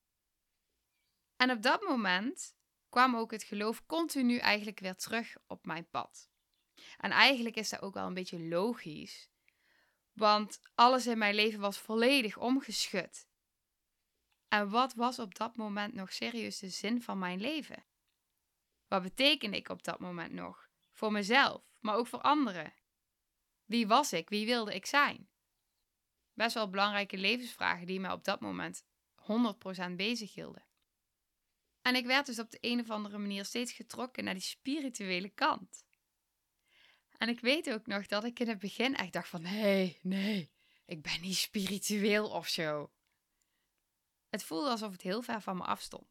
En 1.43 1.51
op 1.51 1.61
dat 1.61 1.81
moment 1.81 2.55
kwam 2.89 3.15
ook 3.15 3.31
het 3.31 3.43
geloof 3.43 3.85
continu 3.85 4.37
eigenlijk 4.37 4.79
weer 4.79 4.95
terug 4.95 5.35
op 5.47 5.65
mijn 5.65 5.89
pad. 5.89 6.29
En 6.97 7.11
eigenlijk 7.11 7.55
is 7.55 7.69
dat 7.69 7.81
ook 7.81 7.93
wel 7.93 8.07
een 8.07 8.13
beetje 8.13 8.47
logisch, 8.47 9.29
want 10.11 10.59
alles 10.75 11.07
in 11.07 11.17
mijn 11.17 11.35
leven 11.35 11.59
was 11.59 11.77
volledig 11.77 12.37
omgeschud. 12.37 13.27
En 14.47 14.69
wat 14.69 14.93
was 14.93 15.19
op 15.19 15.35
dat 15.35 15.55
moment 15.55 15.93
nog 15.93 16.13
serieus 16.13 16.59
de 16.59 16.69
zin 16.69 17.01
van 17.01 17.19
mijn 17.19 17.39
leven? 17.39 17.85
Wat 18.87 19.01
betekende 19.01 19.57
ik 19.57 19.69
op 19.69 19.83
dat 19.83 19.99
moment 19.99 20.33
nog? 20.33 20.69
Voor 20.91 21.11
mezelf, 21.11 21.61
maar 21.79 21.95
ook 21.95 22.07
voor 22.07 22.21
anderen. 22.21 22.73
Wie 23.65 23.87
was 23.87 24.13
ik? 24.13 24.29
Wie 24.29 24.45
wilde 24.45 24.75
ik 24.75 24.85
zijn? 24.85 25.29
Best 26.33 26.53
wel 26.53 26.69
belangrijke 26.69 27.17
levensvragen 27.17 27.87
die 27.87 27.99
mij 27.99 28.11
op 28.11 28.23
dat 28.23 28.39
moment 28.39 28.85
100% 29.89 29.95
bezig 29.95 30.33
hielden. 30.33 30.71
En 31.83 31.95
ik 31.95 32.05
werd 32.05 32.25
dus 32.25 32.39
op 32.39 32.51
de 32.51 32.57
een 32.61 32.79
of 32.79 32.89
andere 32.89 33.17
manier 33.17 33.45
steeds 33.45 33.71
getrokken 33.71 34.23
naar 34.23 34.33
die 34.33 34.43
spirituele 34.43 35.29
kant. 35.29 35.85
En 37.17 37.29
ik 37.29 37.39
weet 37.39 37.71
ook 37.71 37.87
nog 37.87 38.05
dat 38.05 38.23
ik 38.23 38.39
in 38.39 38.47
het 38.47 38.59
begin 38.59 38.95
echt 38.95 39.13
dacht 39.13 39.27
van 39.27 39.41
nee, 39.41 39.99
nee, 40.01 40.51
ik 40.85 41.01
ben 41.01 41.21
niet 41.21 41.35
spiritueel 41.35 42.29
of 42.29 42.47
zo. 42.47 42.91
Het 44.29 44.43
voelde 44.43 44.69
alsof 44.69 44.91
het 44.91 45.01
heel 45.01 45.21
ver 45.21 45.41
van 45.41 45.57
me 45.57 45.63
afstond. 45.63 46.07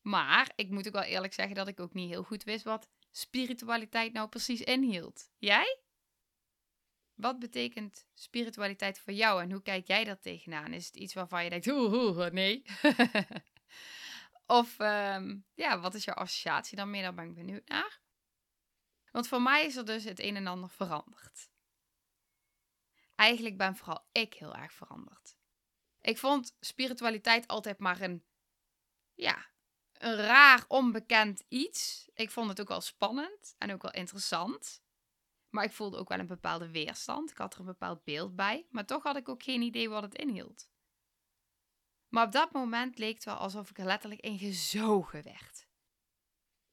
Maar 0.00 0.52
ik 0.54 0.70
moet 0.70 0.86
ook 0.86 0.92
wel 0.92 1.02
eerlijk 1.02 1.32
zeggen 1.32 1.54
dat 1.54 1.68
ik 1.68 1.80
ook 1.80 1.94
niet 1.94 2.10
heel 2.10 2.22
goed 2.22 2.44
wist 2.44 2.64
wat 2.64 2.88
spiritualiteit 3.10 4.12
nou 4.12 4.28
precies 4.28 4.60
inhield. 4.60 5.30
Jij? 5.38 5.78
Wat 7.14 7.38
betekent 7.38 8.06
spiritualiteit 8.14 8.98
voor 8.98 9.12
jou 9.12 9.42
en 9.42 9.52
hoe 9.52 9.62
kijk 9.62 9.86
jij 9.86 10.04
daar 10.04 10.20
tegenaan? 10.20 10.72
Is 10.72 10.86
het 10.86 10.96
iets 10.96 11.14
waarvan 11.14 11.44
je 11.44 11.50
denkt, 11.50 11.66
oeh, 11.66 11.92
oeh 11.92 12.30
nee? 12.30 12.62
of 14.48 14.78
um, 14.78 15.44
ja, 15.54 15.80
wat 15.80 15.94
is 15.94 16.04
jouw 16.04 16.14
associatie 16.14 16.76
dan 16.76 16.90
meer? 16.90 17.02
Daar 17.02 17.14
ben 17.14 17.28
ik 17.28 17.34
benieuwd 17.34 17.68
naar. 17.68 18.00
Want 19.10 19.28
voor 19.28 19.42
mij 19.42 19.64
is 19.64 19.76
er 19.76 19.84
dus 19.84 20.04
het 20.04 20.20
een 20.20 20.36
en 20.36 20.46
ander 20.46 20.70
veranderd. 20.70 21.50
Eigenlijk 23.14 23.56
ben 23.56 23.76
vooral 23.76 24.08
ik 24.12 24.34
heel 24.34 24.54
erg 24.54 24.72
veranderd. 24.72 25.36
Ik 26.00 26.18
vond 26.18 26.56
spiritualiteit 26.60 27.46
altijd 27.46 27.78
maar 27.78 28.00
een, 28.00 28.24
ja, 29.14 29.46
een 29.92 30.14
raar, 30.16 30.64
onbekend 30.68 31.44
iets. 31.48 32.08
Ik 32.14 32.30
vond 32.30 32.48
het 32.48 32.60
ook 32.60 32.68
wel 32.68 32.80
spannend 32.80 33.54
en 33.58 33.72
ook 33.72 33.82
wel 33.82 33.92
interessant. 33.92 34.82
Maar 35.48 35.64
ik 35.64 35.72
voelde 35.72 35.96
ook 35.96 36.08
wel 36.08 36.18
een 36.18 36.26
bepaalde 36.26 36.70
weerstand. 36.70 37.30
Ik 37.30 37.36
had 37.36 37.54
er 37.54 37.60
een 37.60 37.66
bepaald 37.66 38.04
beeld 38.04 38.36
bij, 38.36 38.66
maar 38.70 38.86
toch 38.86 39.02
had 39.02 39.16
ik 39.16 39.28
ook 39.28 39.42
geen 39.42 39.62
idee 39.62 39.88
wat 39.88 40.02
het 40.02 40.14
inhield. 40.14 40.70
Maar 42.08 42.26
op 42.26 42.32
dat 42.32 42.52
moment 42.52 42.98
leek 42.98 43.14
het 43.14 43.24
wel 43.24 43.34
alsof 43.34 43.70
ik 43.70 43.78
er 43.78 43.84
letterlijk 43.84 44.20
in 44.20 44.38
gezogen 44.38 45.22
werd. 45.22 45.66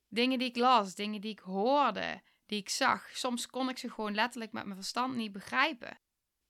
Dingen 0.07 0.39
die 0.39 0.47
ik 0.47 0.55
las, 0.55 0.95
dingen 0.95 1.21
die 1.21 1.31
ik 1.31 1.39
hoorde, 1.39 2.21
die 2.45 2.59
ik 2.59 2.69
zag, 2.69 3.09
soms 3.13 3.47
kon 3.47 3.69
ik 3.69 3.77
ze 3.77 3.89
gewoon 3.89 4.15
letterlijk 4.15 4.51
met 4.51 4.63
mijn 4.63 4.75
verstand 4.75 5.15
niet 5.15 5.31
begrijpen. 5.31 5.99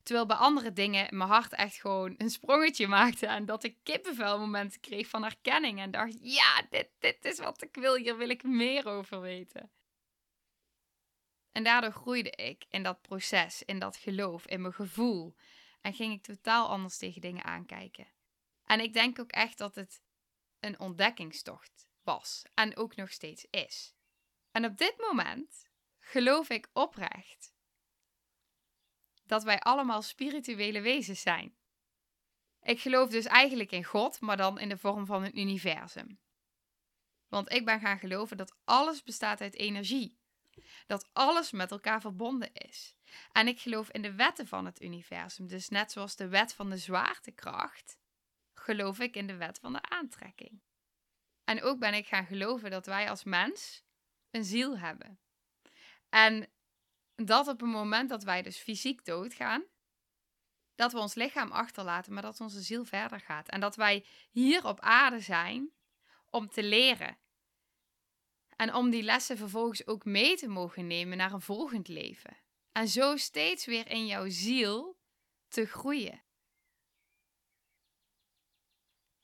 Terwijl 0.05 0.25
bij 0.25 0.37
andere 0.37 0.73
dingen 0.73 1.17
mijn 1.17 1.29
hart 1.29 1.53
echt 1.53 1.75
gewoon 1.75 2.15
een 2.17 2.29
sprongetje 2.29 2.87
maakte. 2.87 3.27
En 3.27 3.45
dat 3.45 3.63
ik 3.63 3.77
kippenvelmomenten 3.83 4.79
kreeg 4.79 5.07
van 5.07 5.23
herkenning. 5.23 5.79
En 5.79 5.91
dacht, 5.91 6.17
ja, 6.21 6.61
dit, 6.69 6.89
dit 6.99 7.25
is 7.25 7.39
wat 7.39 7.61
ik 7.61 7.75
wil. 7.75 7.95
Hier 7.95 8.17
wil 8.17 8.29
ik 8.29 8.43
meer 8.43 8.87
over 8.87 9.21
weten. 9.21 9.71
En 11.51 11.63
daardoor 11.63 11.91
groeide 11.91 12.29
ik 12.29 12.65
in 12.69 12.83
dat 12.83 13.01
proces, 13.01 13.63
in 13.63 13.79
dat 13.79 13.97
geloof, 13.97 14.47
in 14.47 14.61
mijn 14.61 14.73
gevoel. 14.73 15.35
En 15.81 15.93
ging 15.93 16.13
ik 16.13 16.23
totaal 16.23 16.67
anders 16.67 16.97
tegen 16.97 17.21
dingen 17.21 17.43
aankijken. 17.43 18.07
En 18.65 18.79
ik 18.79 18.93
denk 18.93 19.19
ook 19.19 19.31
echt 19.31 19.57
dat 19.57 19.75
het 19.75 20.01
een 20.59 20.79
ontdekkingstocht 20.79 21.87
was. 22.03 22.43
En 22.53 22.77
ook 22.77 22.95
nog 22.95 23.11
steeds 23.11 23.45
is. 23.49 23.95
En 24.51 24.65
op 24.65 24.77
dit 24.77 24.95
moment 24.97 25.69
geloof 25.99 26.49
ik 26.49 26.69
oprecht 26.73 27.53
dat 29.25 29.43
wij 29.43 29.59
allemaal 29.59 30.01
spirituele 30.01 30.81
wezens 30.81 31.21
zijn. 31.21 31.55
Ik 32.61 32.79
geloof 32.79 33.09
dus 33.09 33.25
eigenlijk 33.25 33.71
in 33.71 33.83
God, 33.83 34.19
maar 34.19 34.37
dan 34.37 34.59
in 34.59 34.69
de 34.69 34.77
vorm 34.77 35.05
van 35.05 35.23
een 35.23 35.39
universum. 35.39 36.19
Want 37.27 37.51
ik 37.51 37.65
ben 37.65 37.79
gaan 37.79 37.99
geloven 37.99 38.37
dat 38.37 38.55
alles 38.63 39.03
bestaat 39.03 39.41
uit 39.41 39.55
energie. 39.55 40.17
Dat 40.87 41.09
alles 41.13 41.51
met 41.51 41.71
elkaar 41.71 42.01
verbonden 42.01 42.53
is. 42.53 42.95
En 43.31 43.47
ik 43.47 43.59
geloof 43.59 43.89
in 43.89 44.01
de 44.01 44.13
wetten 44.13 44.47
van 44.47 44.65
het 44.65 44.81
universum. 44.81 45.47
Dus 45.47 45.69
net 45.69 45.91
zoals 45.91 46.15
de 46.15 46.27
wet 46.27 46.53
van 46.53 46.69
de 46.69 46.77
zwaartekracht, 46.77 47.97
geloof 48.65 48.99
ik 48.99 49.15
in 49.15 49.27
de 49.27 49.35
wet 49.35 49.59
van 49.59 49.73
de 49.73 49.81
aantrekking. 49.81 50.61
En 51.43 51.61
ook 51.61 51.79
ben 51.79 51.93
ik 51.93 52.07
gaan 52.07 52.25
geloven 52.25 52.71
dat 52.71 52.85
wij 52.85 53.09
als 53.09 53.23
mens 53.23 53.83
een 54.31 54.43
ziel 54.43 54.77
hebben. 54.77 55.19
En 56.09 56.49
dat 57.15 57.47
op 57.47 57.59
het 57.59 57.69
moment 57.69 58.09
dat 58.09 58.23
wij 58.23 58.41
dus 58.41 58.57
fysiek 58.57 59.05
doodgaan, 59.05 59.63
dat 60.75 60.91
we 60.91 60.99
ons 60.99 61.13
lichaam 61.13 61.51
achterlaten, 61.51 62.13
maar 62.13 62.21
dat 62.21 62.41
onze 62.41 62.61
ziel 62.61 62.85
verder 62.85 63.19
gaat. 63.19 63.49
En 63.49 63.59
dat 63.59 63.75
wij 63.75 64.05
hier 64.31 64.65
op 64.65 64.79
aarde 64.79 65.19
zijn 65.19 65.71
om 66.29 66.49
te 66.49 66.63
leren. 66.63 67.17
En 68.55 68.73
om 68.73 68.89
die 68.89 69.03
lessen 69.03 69.37
vervolgens 69.37 69.87
ook 69.87 70.05
mee 70.05 70.35
te 70.35 70.47
mogen 70.47 70.87
nemen 70.87 71.17
naar 71.17 71.33
een 71.33 71.41
volgend 71.41 71.87
leven. 71.87 72.37
En 72.71 72.87
zo 72.87 73.17
steeds 73.17 73.65
weer 73.65 73.87
in 73.87 74.05
jouw 74.05 74.29
ziel 74.29 74.97
te 75.47 75.65
groeien. 75.65 76.24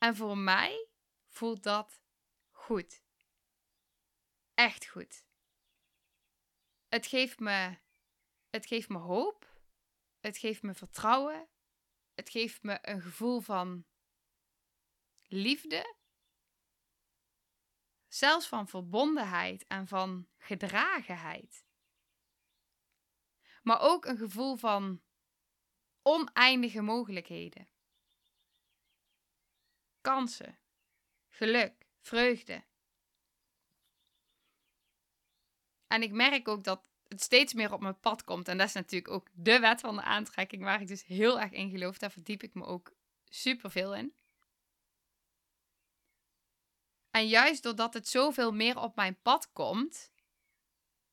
En 0.03 0.15
voor 0.15 0.37
mij 0.37 0.89
voelt 1.27 1.63
dat 1.63 2.01
goed. 2.49 3.03
Echt 4.53 4.87
goed. 4.87 5.25
Het 6.87 7.07
geeft 7.07 7.39
me, 7.39 7.77
het 8.49 8.65
geeft 8.65 8.89
me 8.89 8.97
hoop. 8.97 9.59
Het 10.19 10.37
geeft 10.37 10.61
me 10.61 10.73
vertrouwen. 10.73 11.49
Het 12.13 12.29
geeft 12.29 12.63
me 12.63 12.79
een 12.81 13.01
gevoel 13.01 13.39
van 13.39 13.85
liefde. 15.27 15.95
Zelfs 18.07 18.47
van 18.47 18.67
verbondenheid 18.67 19.67
en 19.67 19.87
van 19.87 20.27
gedragenheid. 20.37 21.65
Maar 23.63 23.79
ook 23.79 24.05
een 24.05 24.17
gevoel 24.17 24.55
van 24.55 25.01
oneindige 26.01 26.81
mogelijkheden. 26.81 27.70
Kansen, 30.01 30.59
geluk, 31.29 31.85
vreugde. 31.99 32.63
En 35.87 36.01
ik 36.01 36.11
merk 36.11 36.47
ook 36.47 36.63
dat 36.63 36.83
het 37.07 37.21
steeds 37.21 37.53
meer 37.53 37.73
op 37.73 37.81
mijn 37.81 37.99
pad 37.99 38.23
komt. 38.23 38.47
En 38.47 38.57
dat 38.57 38.67
is 38.67 38.73
natuurlijk 38.73 39.11
ook 39.11 39.27
de 39.33 39.59
wet 39.59 39.79
van 39.79 39.95
de 39.95 40.01
aantrekking, 40.01 40.63
waar 40.63 40.81
ik 40.81 40.87
dus 40.87 41.05
heel 41.05 41.39
erg 41.39 41.51
in 41.51 41.69
geloof. 41.69 41.97
Daar 41.97 42.11
verdiep 42.11 42.43
ik 42.43 42.53
me 42.53 42.65
ook 42.65 42.93
super 43.25 43.71
veel 43.71 43.95
in. 43.95 44.13
En 47.11 47.27
juist 47.27 47.63
doordat 47.63 47.93
het 47.93 48.07
zoveel 48.07 48.51
meer 48.51 48.77
op 48.77 48.95
mijn 48.95 49.21
pad 49.21 49.51
komt, 49.51 50.11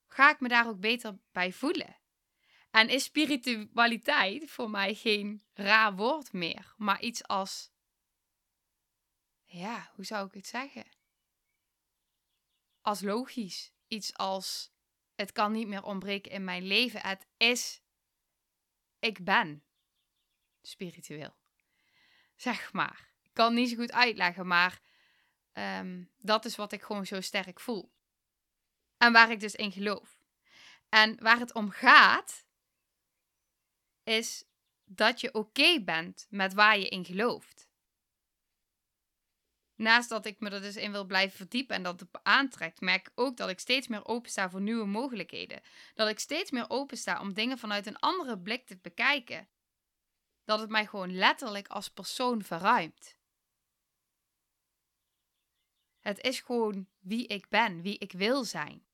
ga 0.06 0.30
ik 0.30 0.40
me 0.40 0.48
daar 0.48 0.68
ook 0.68 0.80
beter 0.80 1.18
bij 1.32 1.52
voelen. 1.52 1.96
En 2.70 2.88
is 2.88 3.04
spiritualiteit 3.04 4.50
voor 4.50 4.70
mij 4.70 4.94
geen 4.94 5.42
raar 5.52 5.96
woord 5.96 6.32
meer, 6.32 6.74
maar 6.76 7.00
iets 7.00 7.26
als. 7.26 7.70
Ja, 9.50 9.90
hoe 9.94 10.04
zou 10.04 10.26
ik 10.26 10.34
het 10.34 10.46
zeggen? 10.46 10.84
Als 12.80 13.00
logisch 13.00 13.72
iets 13.86 14.14
als 14.14 14.72
het 15.14 15.32
kan 15.32 15.52
niet 15.52 15.68
meer 15.68 15.82
ontbreken 15.82 16.30
in 16.30 16.44
mijn 16.44 16.62
leven. 16.62 17.00
Het 17.00 17.26
is, 17.36 17.82
ik 18.98 19.24
ben 19.24 19.64
spiritueel. 20.62 21.36
Zeg 22.36 22.72
maar. 22.72 23.12
Ik 23.22 23.30
kan 23.32 23.54
niet 23.54 23.70
zo 23.70 23.76
goed 23.76 23.92
uitleggen, 23.92 24.46
maar 24.46 24.80
ehm, 25.52 26.04
dat 26.16 26.44
is 26.44 26.56
wat 26.56 26.72
ik 26.72 26.82
gewoon 26.82 27.06
zo 27.06 27.20
sterk 27.20 27.60
voel. 27.60 27.92
En 28.96 29.12
waar 29.12 29.30
ik 29.30 29.40
dus 29.40 29.54
in 29.54 29.72
geloof. 29.72 30.20
En 30.88 31.22
waar 31.22 31.38
het 31.38 31.54
om 31.54 31.70
gaat, 31.70 32.44
is 34.02 34.44
dat 34.84 35.20
je 35.20 35.34
oké 35.34 35.80
bent 35.80 36.26
met 36.30 36.54
waar 36.54 36.78
je 36.78 36.88
in 36.88 37.04
gelooft. 37.04 37.67
Naast 39.78 40.08
dat 40.08 40.26
ik 40.26 40.40
me 40.40 40.50
er 40.50 40.60
dus 40.60 40.76
in 40.76 40.92
wil 40.92 41.04
blijven 41.04 41.36
verdiepen 41.36 41.76
en 41.76 41.82
dat 41.82 42.00
het 42.00 42.08
aantrekt, 42.22 42.80
merk 42.80 43.06
ik 43.06 43.12
ook 43.14 43.36
dat 43.36 43.48
ik 43.48 43.58
steeds 43.58 43.88
meer 43.88 44.06
opensta 44.06 44.50
voor 44.50 44.60
nieuwe 44.60 44.86
mogelijkheden. 44.86 45.60
Dat 45.94 46.08
ik 46.08 46.18
steeds 46.18 46.50
meer 46.50 46.70
opensta 46.70 47.20
om 47.20 47.32
dingen 47.32 47.58
vanuit 47.58 47.86
een 47.86 47.98
andere 47.98 48.38
blik 48.38 48.66
te 48.66 48.76
bekijken. 48.76 49.48
Dat 50.44 50.60
het 50.60 50.70
mij 50.70 50.86
gewoon 50.86 51.14
letterlijk 51.14 51.68
als 51.68 51.88
persoon 51.88 52.42
verruimt. 52.42 53.16
Het 56.00 56.20
is 56.20 56.40
gewoon 56.40 56.86
wie 56.98 57.26
ik 57.26 57.48
ben, 57.48 57.82
wie 57.82 57.98
ik 57.98 58.12
wil 58.12 58.44
zijn. 58.44 58.86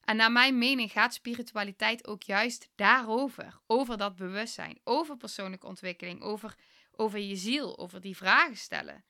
En 0.00 0.16
naar 0.16 0.32
mijn 0.32 0.58
mening 0.58 0.92
gaat 0.92 1.14
spiritualiteit 1.14 2.06
ook 2.06 2.22
juist 2.22 2.70
daarover. 2.74 3.60
Over 3.66 3.96
dat 3.96 4.16
bewustzijn, 4.16 4.80
over 4.84 5.16
persoonlijke 5.16 5.66
ontwikkeling, 5.66 6.22
over, 6.22 6.54
over 6.92 7.18
je 7.18 7.36
ziel, 7.36 7.78
over 7.78 8.00
die 8.00 8.16
vragen 8.16 8.56
stellen. 8.56 9.04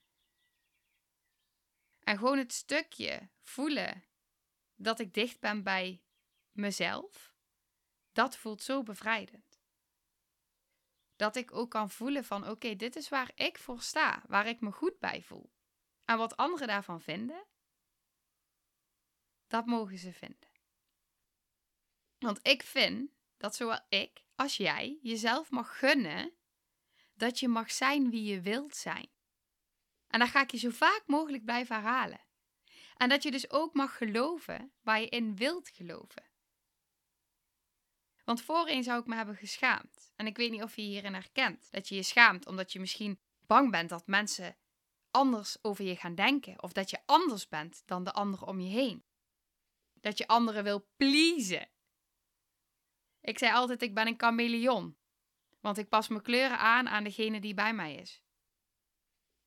En 2.09 2.19
gewoon 2.19 2.39
het 2.39 2.53
stukje 2.53 3.29
voelen 3.41 4.05
dat 4.75 4.99
ik 4.99 5.15
dicht 5.15 5.41
ben 5.41 5.63
bij 5.63 6.03
mezelf, 6.51 7.35
dat 8.13 8.37
voelt 8.37 8.63
zo 8.63 8.83
bevrijdend. 8.83 9.61
Dat 11.17 11.37
ik 11.37 11.53
ook 11.53 11.71
kan 11.71 11.91
voelen 11.91 12.25
van 12.25 12.49
oké, 12.49 12.77
dit 12.77 12.97
is 12.97 13.09
waar 13.09 13.31
ik 13.35 13.59
voor 13.59 13.81
sta, 13.81 14.23
waar 14.27 14.47
ik 14.47 14.61
me 14.61 14.73
goed 14.73 14.99
bij 14.99 15.23
voel. 15.23 15.53
En 16.05 16.19
wat 16.19 16.37
anderen 16.37 16.69
daarvan 16.69 17.01
vinden, 17.01 17.47
dat 19.47 19.67
mogen 19.67 19.99
ze 19.99 20.13
vinden. 20.13 20.51
Want 22.19 22.47
ik 22.47 22.63
vind 22.63 23.11
dat 23.37 23.57
zowel 23.57 23.81
ik 23.89 24.25
als 24.35 24.57
jij 24.57 24.99
jezelf 25.03 25.51
mag 25.51 25.79
gunnen 25.79 26.33
dat 27.15 27.39
je 27.39 27.49
mag 27.49 27.73
zijn 27.73 28.11
wie 28.11 28.25
je 28.25 28.41
wilt 28.41 28.77
zijn. 28.77 29.18
En 30.09 30.19
dat 30.19 30.29
ga 30.29 30.43
ik 30.43 30.51
je 30.51 30.59
zo 30.59 30.71
vaak 30.71 31.03
mogelijk 31.07 31.45
blijven 31.45 31.75
herhalen. 31.75 32.21
En 32.97 33.09
dat 33.09 33.23
je 33.23 33.31
dus 33.31 33.51
ook 33.51 33.75
mag 33.75 33.97
geloven 33.97 34.73
waar 34.83 35.01
je 35.01 35.09
in 35.09 35.37
wilt 35.37 35.69
geloven. 35.69 36.27
Want 38.25 38.43
voorheen 38.43 38.83
zou 38.83 39.01
ik 39.01 39.07
me 39.07 39.15
hebben 39.15 39.37
geschaamd. 39.37 40.13
En 40.17 40.27
ik 40.27 40.37
weet 40.37 40.51
niet 40.51 40.63
of 40.63 40.77
je 40.77 40.83
hierin 40.83 41.15
herkent. 41.15 41.69
Dat 41.71 41.89
je 41.89 41.95
je 41.95 42.03
schaamt 42.03 42.47
omdat 42.47 42.73
je 42.73 42.81
misschien 42.81 43.21
bang 43.47 43.71
bent 43.71 43.89
dat 43.89 44.07
mensen 44.07 44.57
anders 45.11 45.59
over 45.63 45.85
je 45.85 45.97
gaan 45.97 46.15
denken. 46.15 46.63
Of 46.63 46.73
dat 46.73 46.91
je 46.91 46.99
anders 47.07 47.49
bent 47.49 47.83
dan 47.87 48.05
de 48.05 48.13
anderen 48.13 48.47
om 48.47 48.61
je 48.61 48.69
heen. 48.69 49.05
Dat 50.01 50.19
je 50.19 50.27
anderen 50.27 50.65
wil 50.65 50.89
pleasen. 50.97 51.69
Ik 53.21 53.39
zei 53.39 53.53
altijd, 53.53 53.83
ik 53.83 53.95
ben 53.95 54.07
een 54.07 54.19
chameleon. 54.19 54.97
Want 55.61 55.79
ik 55.79 55.89
pas 55.89 56.09
mijn 56.09 56.23
kleuren 56.23 56.59
aan 56.59 56.89
aan 56.89 57.05
degene 57.05 57.41
die 57.41 57.55
bij 57.55 57.75
mij 57.75 57.95
is. 57.95 58.23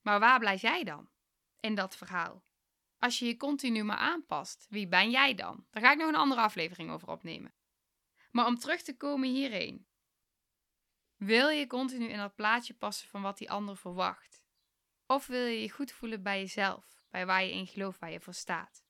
Maar 0.01 0.19
waar 0.19 0.39
blijf 0.39 0.61
jij 0.61 0.83
dan 0.83 1.09
in 1.59 1.75
dat 1.75 1.95
verhaal? 1.95 2.43
Als 2.99 3.19
je 3.19 3.25
je 3.25 3.37
continu 3.37 3.83
maar 3.83 3.97
aanpast, 3.97 4.65
wie 4.69 4.87
ben 4.87 5.09
jij 5.09 5.33
dan? 5.33 5.65
Daar 5.69 5.83
ga 5.83 5.91
ik 5.91 5.97
nog 5.97 6.07
een 6.07 6.15
andere 6.15 6.41
aflevering 6.41 6.91
over 6.91 7.07
opnemen. 7.07 7.53
Maar 8.31 8.45
om 8.45 8.59
terug 8.59 8.81
te 8.81 8.97
komen 8.97 9.29
hierheen. 9.29 9.87
Wil 11.15 11.49
je 11.49 11.67
continu 11.67 12.07
in 12.07 12.17
dat 12.17 12.35
plaatje 12.35 12.73
passen 12.73 13.09
van 13.09 13.21
wat 13.21 13.37
die 13.37 13.51
ander 13.51 13.77
verwacht? 13.77 14.43
Of 15.05 15.27
wil 15.27 15.45
je 15.45 15.61
je 15.61 15.71
goed 15.71 15.91
voelen 15.91 16.23
bij 16.23 16.39
jezelf, 16.39 17.01
bij 17.09 17.25
waar 17.25 17.43
je 17.43 17.51
in 17.51 17.67
gelooft, 17.67 17.99
waar 17.99 18.11
je 18.11 18.19
voor 18.19 18.33
staat? 18.33 18.83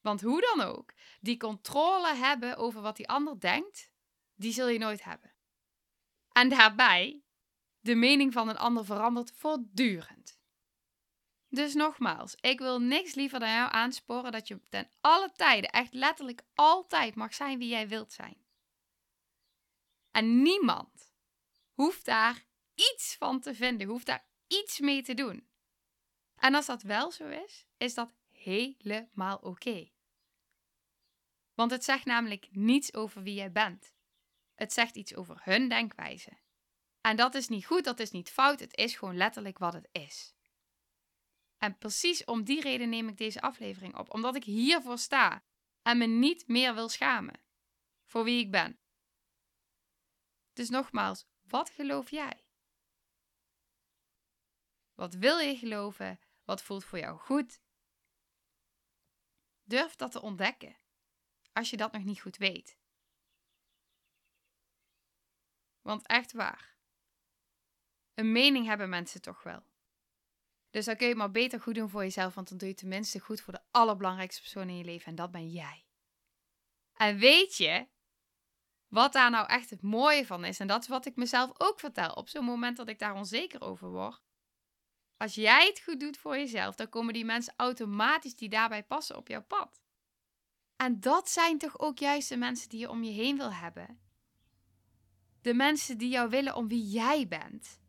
Want 0.00 0.20
hoe 0.20 0.40
dan 0.40 0.66
ook, 0.66 0.92
die 1.20 1.36
controle 1.36 2.14
hebben 2.14 2.56
over 2.56 2.80
wat 2.80 2.96
die 2.96 3.08
ander 3.08 3.40
denkt, 3.40 3.92
die 4.34 4.52
zul 4.52 4.68
je 4.68 4.78
nooit 4.78 5.04
hebben. 5.04 5.34
En 6.32 6.48
daarbij 6.48 7.22
de 7.80 7.94
mening 7.94 8.32
van 8.32 8.48
een 8.48 8.58
ander 8.58 8.84
verandert 8.84 9.32
voortdurend. 9.32 10.35
Dus 11.56 11.74
nogmaals, 11.74 12.34
ik 12.40 12.58
wil 12.58 12.80
niks 12.80 13.14
liever 13.14 13.38
dan 13.38 13.48
jou 13.48 13.72
aansporen 13.72 14.32
dat 14.32 14.48
je 14.48 14.60
ten 14.68 14.90
alle 15.00 15.32
tijden, 15.32 15.70
echt 15.70 15.94
letterlijk 15.94 16.42
altijd 16.54 17.14
mag 17.14 17.34
zijn 17.34 17.58
wie 17.58 17.68
jij 17.68 17.88
wilt 17.88 18.12
zijn. 18.12 18.36
En 20.10 20.42
niemand 20.42 21.14
hoeft 21.72 22.04
daar 22.04 22.44
iets 22.74 23.16
van 23.18 23.40
te 23.40 23.54
vinden, 23.54 23.88
hoeft 23.88 24.06
daar 24.06 24.26
iets 24.46 24.80
mee 24.80 25.02
te 25.02 25.14
doen. 25.14 25.48
En 26.36 26.54
als 26.54 26.66
dat 26.66 26.82
wel 26.82 27.10
zo 27.10 27.28
is, 27.28 27.66
is 27.76 27.94
dat 27.94 28.14
helemaal 28.30 29.36
oké. 29.38 29.90
Want 31.54 31.70
het 31.70 31.84
zegt 31.84 32.04
namelijk 32.04 32.48
niets 32.50 32.94
over 32.94 33.22
wie 33.22 33.34
jij 33.34 33.52
bent. 33.52 33.92
Het 34.54 34.72
zegt 34.72 34.96
iets 34.96 35.14
over 35.14 35.40
hun 35.42 35.68
denkwijze. 35.68 36.38
En 37.00 37.16
dat 37.16 37.34
is 37.34 37.48
niet 37.48 37.66
goed, 37.66 37.84
dat 37.84 38.00
is 38.00 38.10
niet 38.10 38.30
fout, 38.30 38.60
het 38.60 38.76
is 38.76 38.96
gewoon 38.96 39.16
letterlijk 39.16 39.58
wat 39.58 39.72
het 39.72 39.88
is. 39.92 40.35
En 41.58 41.78
precies 41.78 42.24
om 42.24 42.44
die 42.44 42.60
reden 42.60 42.88
neem 42.88 43.08
ik 43.08 43.16
deze 43.16 43.40
aflevering 43.40 43.96
op, 43.96 44.14
omdat 44.14 44.36
ik 44.36 44.44
hiervoor 44.44 44.98
sta 44.98 45.44
en 45.82 45.98
me 45.98 46.06
niet 46.06 46.48
meer 46.48 46.74
wil 46.74 46.88
schamen 46.88 47.40
voor 48.04 48.24
wie 48.24 48.40
ik 48.40 48.50
ben. 48.50 48.78
Dus 50.52 50.68
nogmaals, 50.68 51.26
wat 51.42 51.70
geloof 51.70 52.10
jij? 52.10 52.44
Wat 54.94 55.14
wil 55.14 55.38
je 55.38 55.56
geloven? 55.56 56.20
Wat 56.44 56.62
voelt 56.62 56.84
voor 56.84 56.98
jou 56.98 57.18
goed? 57.18 57.60
Durf 59.62 59.94
dat 59.94 60.12
te 60.12 60.20
ontdekken 60.20 60.76
als 61.52 61.70
je 61.70 61.76
dat 61.76 61.92
nog 61.92 62.04
niet 62.04 62.20
goed 62.20 62.36
weet. 62.36 62.78
Want 65.80 66.06
echt 66.06 66.32
waar, 66.32 66.76
een 68.14 68.32
mening 68.32 68.66
hebben 68.66 68.88
mensen 68.88 69.22
toch 69.22 69.42
wel. 69.42 69.75
Dus 70.76 70.84
dan 70.84 70.96
kun 70.96 71.06
je 71.06 71.12
het 71.12 71.22
maar 71.22 71.30
beter 71.30 71.60
goed 71.60 71.74
doen 71.74 71.88
voor 71.88 72.02
jezelf, 72.02 72.34
want 72.34 72.48
dan 72.48 72.58
doe 72.58 72.68
je 72.68 72.74
tenminste 72.74 73.20
goed 73.20 73.40
voor 73.40 73.52
de 73.52 73.62
allerbelangrijkste 73.70 74.40
persoon 74.40 74.68
in 74.68 74.76
je 74.76 74.84
leven 74.84 75.06
en 75.06 75.14
dat 75.14 75.30
ben 75.30 75.50
jij. 75.50 75.84
En 76.94 77.18
weet 77.18 77.56
je 77.56 77.86
wat 78.88 79.12
daar 79.12 79.30
nou 79.30 79.46
echt 79.46 79.70
het 79.70 79.82
mooie 79.82 80.26
van 80.26 80.44
is? 80.44 80.60
En 80.60 80.66
dat 80.66 80.82
is 80.82 80.88
wat 80.88 81.06
ik 81.06 81.16
mezelf 81.16 81.50
ook 81.58 81.80
vertel 81.80 82.12
op 82.12 82.28
zo'n 82.28 82.44
moment 82.44 82.76
dat 82.76 82.88
ik 82.88 82.98
daar 82.98 83.14
onzeker 83.14 83.60
over 83.60 83.90
word. 83.90 84.22
Als 85.16 85.34
jij 85.34 85.66
het 85.66 85.80
goed 85.84 86.00
doet 86.00 86.16
voor 86.16 86.36
jezelf, 86.36 86.74
dan 86.74 86.88
komen 86.88 87.14
die 87.14 87.24
mensen 87.24 87.54
automatisch 87.56 88.36
die 88.36 88.48
daarbij 88.48 88.82
passen 88.84 89.16
op 89.16 89.28
jouw 89.28 89.44
pad. 89.44 89.80
En 90.76 91.00
dat 91.00 91.30
zijn 91.30 91.58
toch 91.58 91.78
ook 91.78 91.98
juist 91.98 92.28
de 92.28 92.36
mensen 92.36 92.68
die 92.68 92.80
je 92.80 92.90
om 92.90 93.02
je 93.02 93.12
heen 93.12 93.36
wil 93.36 93.52
hebben. 93.52 94.00
De 95.40 95.54
mensen 95.54 95.98
die 95.98 96.08
jou 96.08 96.28
willen 96.28 96.54
om 96.54 96.68
wie 96.68 96.88
jij 96.88 97.28
bent. 97.28 97.84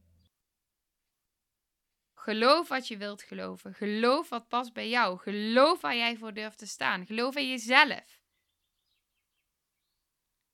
Geloof 2.27 2.67
wat 2.67 2.87
je 2.87 2.97
wilt 2.97 3.23
geloven. 3.23 3.73
Geloof 3.73 4.29
wat 4.29 4.47
past 4.47 4.73
bij 4.73 4.89
jou. 4.89 5.19
Geloof 5.19 5.81
waar 5.81 5.95
jij 5.95 6.17
voor 6.17 6.33
durft 6.33 6.57
te 6.57 6.67
staan. 6.67 7.05
Geloof 7.05 7.35
in 7.35 7.49
jezelf. 7.49 8.21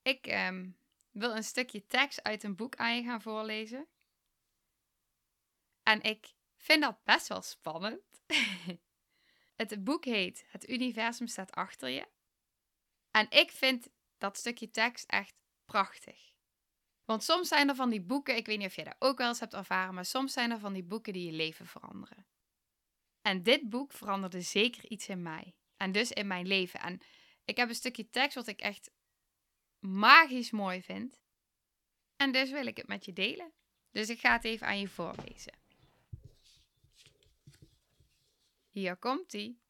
Ik 0.02 0.26
ehm, 0.26 0.70
wil 1.10 1.36
een 1.36 1.44
stukje 1.44 1.86
tekst 1.86 2.22
uit 2.22 2.42
een 2.42 2.56
boek 2.56 2.76
aan 2.76 2.96
je 2.96 3.02
gaan 3.02 3.22
voorlezen. 3.22 3.88
En 5.82 6.02
ik 6.02 6.34
vind 6.56 6.82
dat 6.82 7.04
best 7.04 7.28
wel 7.28 7.42
spannend. 7.42 8.22
het 9.62 9.84
boek 9.84 10.04
heet 10.04 10.44
Het 10.46 10.68
universum 10.68 11.26
staat 11.26 11.52
achter 11.52 11.88
je. 11.88 12.08
En 13.10 13.30
ik 13.30 13.50
vind 13.50 13.88
dat 14.18 14.36
stukje 14.36 14.70
tekst 14.70 15.08
echt 15.08 15.34
prachtig. 15.64 16.33
Want 17.04 17.22
soms 17.22 17.48
zijn 17.48 17.68
er 17.68 17.74
van 17.74 17.90
die 17.90 18.02
boeken, 18.02 18.36
ik 18.36 18.46
weet 18.46 18.58
niet 18.58 18.66
of 18.66 18.74
jij 18.74 18.84
dat 18.84 18.96
ook 18.98 19.18
wel 19.18 19.28
eens 19.28 19.40
hebt 19.40 19.54
ervaren, 19.54 19.94
maar 19.94 20.04
soms 20.04 20.32
zijn 20.32 20.50
er 20.50 20.58
van 20.58 20.72
die 20.72 20.84
boeken 20.84 21.12
die 21.12 21.26
je 21.26 21.32
leven 21.32 21.66
veranderen. 21.66 22.26
En 23.22 23.42
dit 23.42 23.68
boek 23.68 23.92
veranderde 23.92 24.40
zeker 24.40 24.90
iets 24.90 25.08
in 25.08 25.22
mij. 25.22 25.54
En 25.76 25.92
dus 25.92 26.12
in 26.12 26.26
mijn 26.26 26.46
leven. 26.46 26.80
En 26.80 27.00
ik 27.44 27.56
heb 27.56 27.68
een 27.68 27.74
stukje 27.74 28.10
tekst 28.10 28.34
wat 28.34 28.46
ik 28.46 28.60
echt 28.60 28.90
magisch 29.78 30.50
mooi 30.50 30.82
vind. 30.82 31.20
En 32.16 32.32
dus 32.32 32.50
wil 32.50 32.66
ik 32.66 32.76
het 32.76 32.86
met 32.86 33.04
je 33.04 33.12
delen. 33.12 33.52
Dus 33.90 34.08
ik 34.08 34.20
ga 34.20 34.32
het 34.32 34.44
even 34.44 34.66
aan 34.66 34.80
je 34.80 34.88
voorlezen. 34.88 35.58
Hier 38.68 38.96
komt 38.96 39.32
ie. 39.32 39.62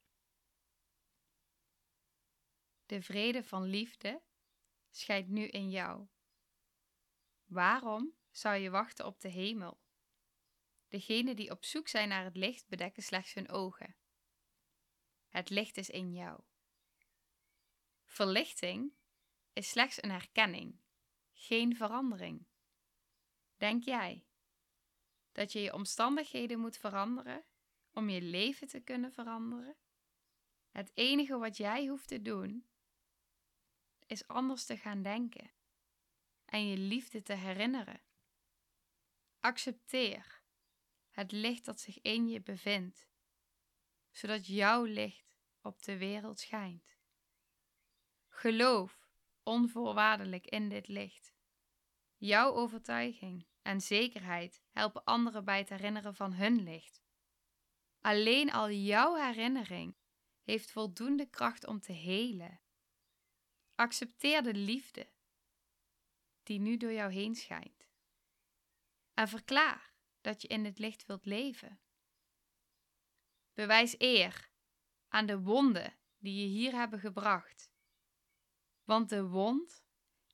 De 2.87 3.03
vrede 3.03 3.45
van 3.45 3.63
liefde 3.63 4.23
schijnt 4.91 5.29
nu 5.29 5.47
in 5.47 5.71
jou. 5.71 6.07
Waarom 7.45 8.15
zou 8.31 8.57
je 8.57 8.71
wachten 8.71 9.07
op 9.07 9.21
de 9.21 9.29
hemel? 9.29 9.81
Degenen 10.89 11.37
die 11.37 11.51
op 11.51 11.65
zoek 11.65 11.89
zijn 11.89 12.09
naar 12.09 12.25
het 12.25 12.37
licht 12.37 12.69
bedekken 12.69 13.03
slechts 13.03 13.35
hun 13.35 13.49
ogen. 13.49 13.97
Het 15.29 15.51
licht 15.51 15.77
is 15.77 15.91
in 15.91 16.13
jou. 16.13 16.41
Verlichting 18.05 18.93
is 19.53 19.69
slechts 19.69 20.03
een 20.03 20.11
herkenning, 20.11 20.81
geen 21.33 21.77
verandering. 21.77 22.47
Denk 23.57 23.85
jij. 23.85 24.27
dat 25.33 25.53
je 25.53 25.61
je 25.61 25.73
omstandigheden 25.73 26.59
moet 26.59 26.77
veranderen 26.77 27.45
om 27.91 28.09
je 28.09 28.23
leven 28.23 28.69
te 28.69 28.81
kunnen 28.81 29.13
veranderen? 29.13 29.77
Het 30.71 30.91
enige 30.95 31.39
wat 31.39 31.57
jij 31.57 31.87
hoeft 31.87 32.09
te 32.09 32.23
doen 32.23 32.69
is 34.07 34.27
anders 34.27 34.65
te 34.65 34.77
gaan 34.77 35.03
denken 35.03 35.51
en 36.55 36.67
je 36.67 36.77
liefde 36.77 37.23
te 37.23 37.33
herinneren. 37.33 38.01
Accepteer 39.41 40.43
het 41.11 41.33
licht 41.33 41.65
dat 41.65 41.81
zich 41.81 42.01
in 42.01 42.29
je 42.29 42.41
bevindt, 42.41 43.09
zodat 44.11 44.47
jouw 44.47 44.85
licht 44.85 45.39
op 45.61 45.83
de 45.83 45.97
wereld 45.97 46.39
schijnt. 46.41 46.97
Geloof 48.29 49.09
onvoorwaardelijk 49.43 50.47
in 50.47 50.69
dit 50.69 50.89
licht. 50.89 51.35
Jouw 52.17 52.53
overtuiging 52.53 53.47
en 53.63 53.81
zekerheid 53.81 54.63
helpen 54.71 55.05
anderen 55.05 55.45
bij 55.45 55.59
het 55.59 55.69
herinneren 55.69 56.15
van 56.15 56.33
hun 56.33 56.63
licht. 56.63 57.03
Alleen 58.01 58.53
al 58.53 58.71
jouw 58.71 59.15
herinnering 59.15 59.97
heeft 60.43 60.71
voldoende 60.71 61.27
kracht 61.27 61.67
om 61.67 61.81
te 61.81 61.93
helen. 61.93 62.61
Accepteer 63.75 64.43
de 64.43 64.55
liefde 64.55 65.13
die 66.47 66.59
nu 66.59 66.77
door 66.77 66.93
jou 66.93 67.13
heen 67.13 67.35
schijnt. 67.35 67.89
En 69.15 69.29
verklaar 69.29 69.93
dat 70.21 70.43
je 70.43 70.49
in 70.49 70.65
het 70.65 70.79
licht 70.79 71.07
wilt 71.07 71.25
leven. 71.25 71.81
Bewijs 73.53 73.95
eer 73.99 74.51
aan 75.09 75.27
de 75.27 75.41
wonden 75.41 75.95
die 76.19 76.43
je 76.43 76.47
hier 76.47 76.73
hebben 76.73 76.99
gebracht. 77.01 77.71
Want 78.85 79.09
de 79.09 79.27
wond 79.27 79.85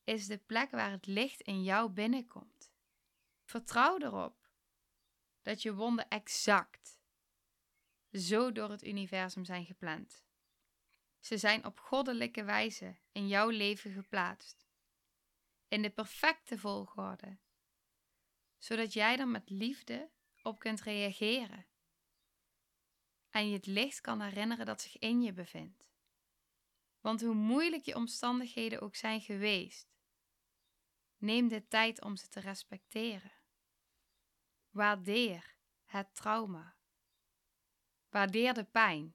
is 0.05 0.27
de 0.27 0.39
plek 0.39 0.71
waar 0.71 0.91
het 0.91 1.07
licht 1.07 1.41
in 1.41 1.63
jou 1.63 1.91
binnenkomt. 1.91 2.73
Vertrouw 3.45 3.99
erop 3.99 4.51
dat 5.43 5.63
je 5.63 5.75
wonden 5.75 6.09
exact 6.09 6.99
zo 8.13 8.53
door 8.53 8.71
het 8.71 8.85
universum 8.85 9.45
zijn 9.45 9.65
gepland. 9.65 10.25
Ze 11.21 11.39
zijn 11.39 11.65
op 11.65 11.79
goddelijke 11.79 12.45
wijze 12.45 12.97
in 13.13 13.29
jouw 13.29 13.49
leven 13.49 13.93
geplaatst, 13.93 14.67
in 15.71 15.83
de 15.83 15.91
perfecte 15.91 16.59
volgorde, 16.59 17.39
zodat 18.59 18.93
jij 18.93 19.19
er 19.19 19.29
met 19.29 19.51
liefde 19.51 20.11
op 20.43 20.59
kunt 20.59 20.81
reageren 20.81 21.67
en 23.29 23.49
je 23.49 23.57
het 23.57 23.67
licht 23.67 24.01
kan 24.01 24.21
herinneren 24.21 24.67
dat 24.67 24.81
zich 24.81 24.99
in 24.99 25.23
je 25.23 25.33
bevindt. 25.33 25.89
Want 27.01 27.21
hoe 27.21 27.35
moeilijk 27.35 27.85
je 27.85 27.95
omstandigheden 27.95 28.81
ook 28.81 28.95
zijn 28.95 29.21
geweest, 29.21 29.89
neem 31.17 31.49
de 31.49 31.69
tijd 31.69 32.03
om 32.03 32.17
ze 32.17 32.29
te 32.29 32.41
respecteren. 32.41 33.33
Waardeer 34.71 35.57
het 35.85 36.15
trauma. 36.15 36.77
Waardeer 38.09 38.55
de 38.55 38.65
pijn. 38.65 39.15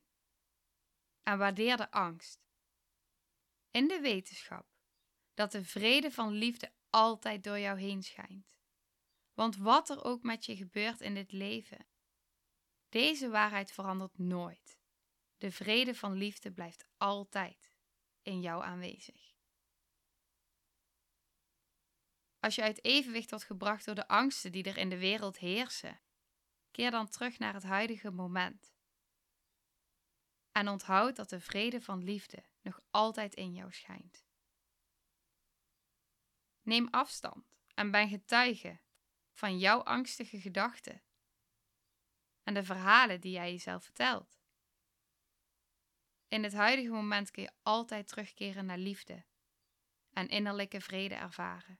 En 1.23 1.37
waardeer 1.37 1.77
de 1.77 1.91
angst. 1.91 2.47
In 3.71 3.87
de 3.87 3.99
wetenschap 3.99 4.74
dat 5.35 5.51
de 5.51 5.65
vrede 5.65 6.11
van 6.11 6.31
liefde 6.31 6.71
altijd 6.89 7.43
door 7.43 7.59
jou 7.59 7.79
heen 7.79 8.03
schijnt. 8.03 8.57
Want 9.33 9.57
wat 9.57 9.89
er 9.89 10.03
ook 10.03 10.23
met 10.23 10.45
je 10.45 10.55
gebeurt 10.55 11.01
in 11.01 11.13
dit 11.13 11.31
leven, 11.31 11.87
deze 12.89 13.29
waarheid 13.29 13.71
verandert 13.71 14.17
nooit. 14.17 14.79
De 15.37 15.51
vrede 15.51 15.95
van 15.95 16.13
liefde 16.13 16.51
blijft 16.51 16.85
altijd 16.97 17.73
in 18.21 18.41
jou 18.41 18.63
aanwezig. 18.63 19.33
Als 22.39 22.55
je 22.55 22.61
uit 22.61 22.83
evenwicht 22.83 23.29
wordt 23.29 23.45
gebracht 23.45 23.85
door 23.85 23.95
de 23.95 24.07
angsten 24.07 24.51
die 24.51 24.63
er 24.63 24.77
in 24.77 24.89
de 24.89 24.97
wereld 24.97 25.37
heersen, 25.37 26.01
keer 26.71 26.91
dan 26.91 27.09
terug 27.09 27.39
naar 27.39 27.53
het 27.53 27.63
huidige 27.63 28.11
moment. 28.11 28.73
En 30.51 30.67
onthoud 30.67 31.15
dat 31.15 31.29
de 31.29 31.39
vrede 31.39 31.81
van 31.81 32.03
liefde 32.03 32.45
nog 32.61 32.79
altijd 32.89 33.33
in 33.33 33.53
jou 33.53 33.71
schijnt. 33.71 34.25
Neem 36.65 36.87
afstand 36.91 37.45
en 37.73 37.91
ben 37.91 38.09
getuige 38.09 38.79
van 39.31 39.59
jouw 39.59 39.83
angstige 39.83 40.41
gedachten 40.41 41.03
en 42.43 42.53
de 42.53 42.63
verhalen 42.63 43.21
die 43.21 43.31
jij 43.31 43.51
jezelf 43.51 43.83
vertelt. 43.83 44.39
In 46.27 46.43
het 46.43 46.53
huidige 46.53 46.89
moment 46.89 47.31
kun 47.31 47.43
je 47.43 47.51
altijd 47.63 48.07
terugkeren 48.07 48.65
naar 48.65 48.77
liefde 48.77 49.25
en 50.09 50.27
innerlijke 50.27 50.81
vrede 50.81 51.15
ervaren. 51.15 51.79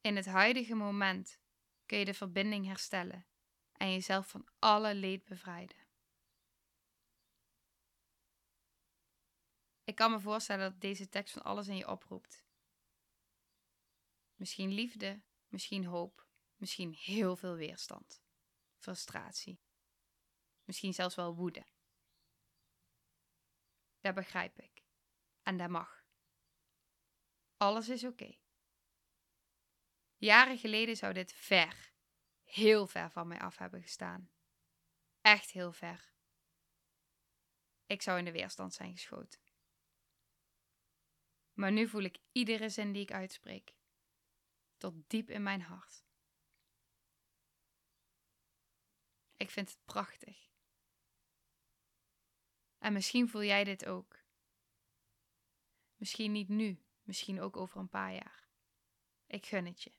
In 0.00 0.16
het 0.16 0.26
huidige 0.26 0.74
moment 0.74 1.38
kun 1.86 1.98
je 1.98 2.04
de 2.04 2.14
verbinding 2.14 2.66
herstellen 2.66 3.26
en 3.72 3.92
jezelf 3.92 4.28
van 4.28 4.48
alle 4.58 4.94
leed 4.94 5.24
bevrijden. 5.24 5.79
Ik 9.90 9.96
kan 9.96 10.10
me 10.10 10.20
voorstellen 10.20 10.70
dat 10.70 10.80
deze 10.80 11.08
tekst 11.08 11.32
van 11.32 11.42
alles 11.42 11.68
in 11.68 11.76
je 11.76 11.88
oproept. 11.88 12.44
Misschien 14.34 14.72
liefde, 14.72 15.22
misschien 15.48 15.84
hoop, 15.84 16.26
misschien 16.56 16.92
heel 16.92 17.36
veel 17.36 17.54
weerstand, 17.54 18.22
frustratie, 18.76 19.60
misschien 20.64 20.94
zelfs 20.94 21.14
wel 21.14 21.34
woede. 21.34 21.66
Dat 24.00 24.14
begrijp 24.14 24.58
ik. 24.58 24.84
En 25.42 25.56
dat 25.56 25.68
mag. 25.68 26.04
Alles 27.56 27.88
is 27.88 28.04
oké. 28.04 28.36
Jaren 30.16 30.58
geleden 30.58 30.96
zou 30.96 31.12
dit 31.12 31.32
ver, 31.32 31.92
heel 32.42 32.86
ver 32.86 33.10
van 33.10 33.28
mij 33.28 33.40
af 33.40 33.56
hebben 33.56 33.82
gestaan. 33.82 34.30
Echt 35.20 35.50
heel 35.50 35.72
ver. 35.72 36.14
Ik 37.86 38.02
zou 38.02 38.18
in 38.18 38.24
de 38.24 38.32
weerstand 38.32 38.74
zijn 38.74 38.92
geschoten. 38.92 39.49
Maar 41.60 41.72
nu 41.72 41.88
voel 41.88 42.02
ik 42.02 42.18
iedere 42.32 42.68
zin 42.68 42.92
die 42.92 43.02
ik 43.02 43.12
uitspreek, 43.12 43.74
tot 44.76 44.94
diep 45.06 45.30
in 45.30 45.42
mijn 45.42 45.62
hart. 45.62 46.04
Ik 49.36 49.50
vind 49.50 49.68
het 49.68 49.84
prachtig. 49.84 50.48
En 52.78 52.92
misschien 52.92 53.28
voel 53.28 53.42
jij 53.42 53.64
dit 53.64 53.86
ook. 53.86 54.18
Misschien 55.96 56.32
niet 56.32 56.48
nu, 56.48 56.82
misschien 57.02 57.40
ook 57.40 57.56
over 57.56 57.80
een 57.80 57.88
paar 57.88 58.12
jaar. 58.12 58.48
Ik 59.26 59.46
gun 59.46 59.66
het 59.66 59.82
je. 59.82 59.92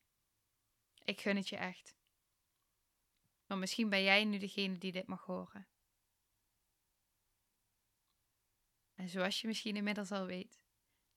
Ik 1.04 1.22
gun 1.22 1.36
het 1.36 1.50
je 1.50 1.58
echt. 1.58 1.96
Maar 3.46 3.58
misschien 3.58 3.90
ben 3.90 4.04
jij 4.04 4.26
nu 4.26 4.38
degene 4.38 4.78
die 4.78 4.92
dit 4.92 5.08
mag 5.08 5.26
horen. 5.26 5.68
En 8.94 9.10
zoals 9.10 9.42
je 9.42 9.48
misschien 9.48 9.76
inmiddels 9.76 10.12
al 10.12 10.26
weet, 10.26 10.61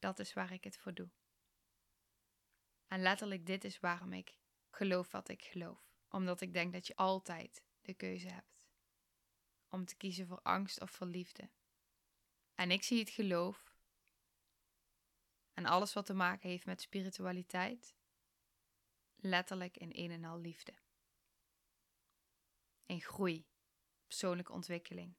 dat 0.05 0.19
is 0.19 0.33
waar 0.33 0.53
ik 0.53 0.64
het 0.64 0.77
voor 0.77 0.95
doe. 0.95 1.11
En 2.87 3.03
letterlijk 3.03 3.47
dit 3.47 3.64
is 3.64 3.81
waarom 3.81 4.12
ik 4.12 4.38
geloof 4.71 5.11
wat 5.11 5.29
ik 5.29 5.43
geloof. 5.43 5.93
Omdat 6.09 6.40
ik 6.40 6.53
denk 6.53 6.73
dat 6.73 6.87
je 6.87 6.97
altijd 6.97 7.64
de 7.83 7.95
keuze 7.95 8.29
hebt 8.29 8.59
om 9.69 9.85
te 9.85 9.97
kiezen 9.97 10.27
voor 10.27 10.40
angst 10.43 10.81
of 10.81 10.90
voor 10.90 11.07
liefde. 11.07 11.51
En 12.55 12.71
ik 12.71 12.83
zie 12.83 12.99
het 12.99 13.11
geloof 13.11 13.75
en 15.53 15.67
alles 15.67 15.93
wat 15.93 16.07
te 16.07 16.14
maken 16.14 16.49
heeft 16.49 16.67
met 16.67 16.81
spiritualiteit 16.81 17.95
letterlijk 19.17 19.77
in 19.77 19.90
een 19.93 20.11
en 20.11 20.25
al 20.25 20.38
liefde. 20.38 20.75
In 22.87 23.01
groei, 23.01 23.47
persoonlijke 24.07 24.53
ontwikkeling, 24.53 25.17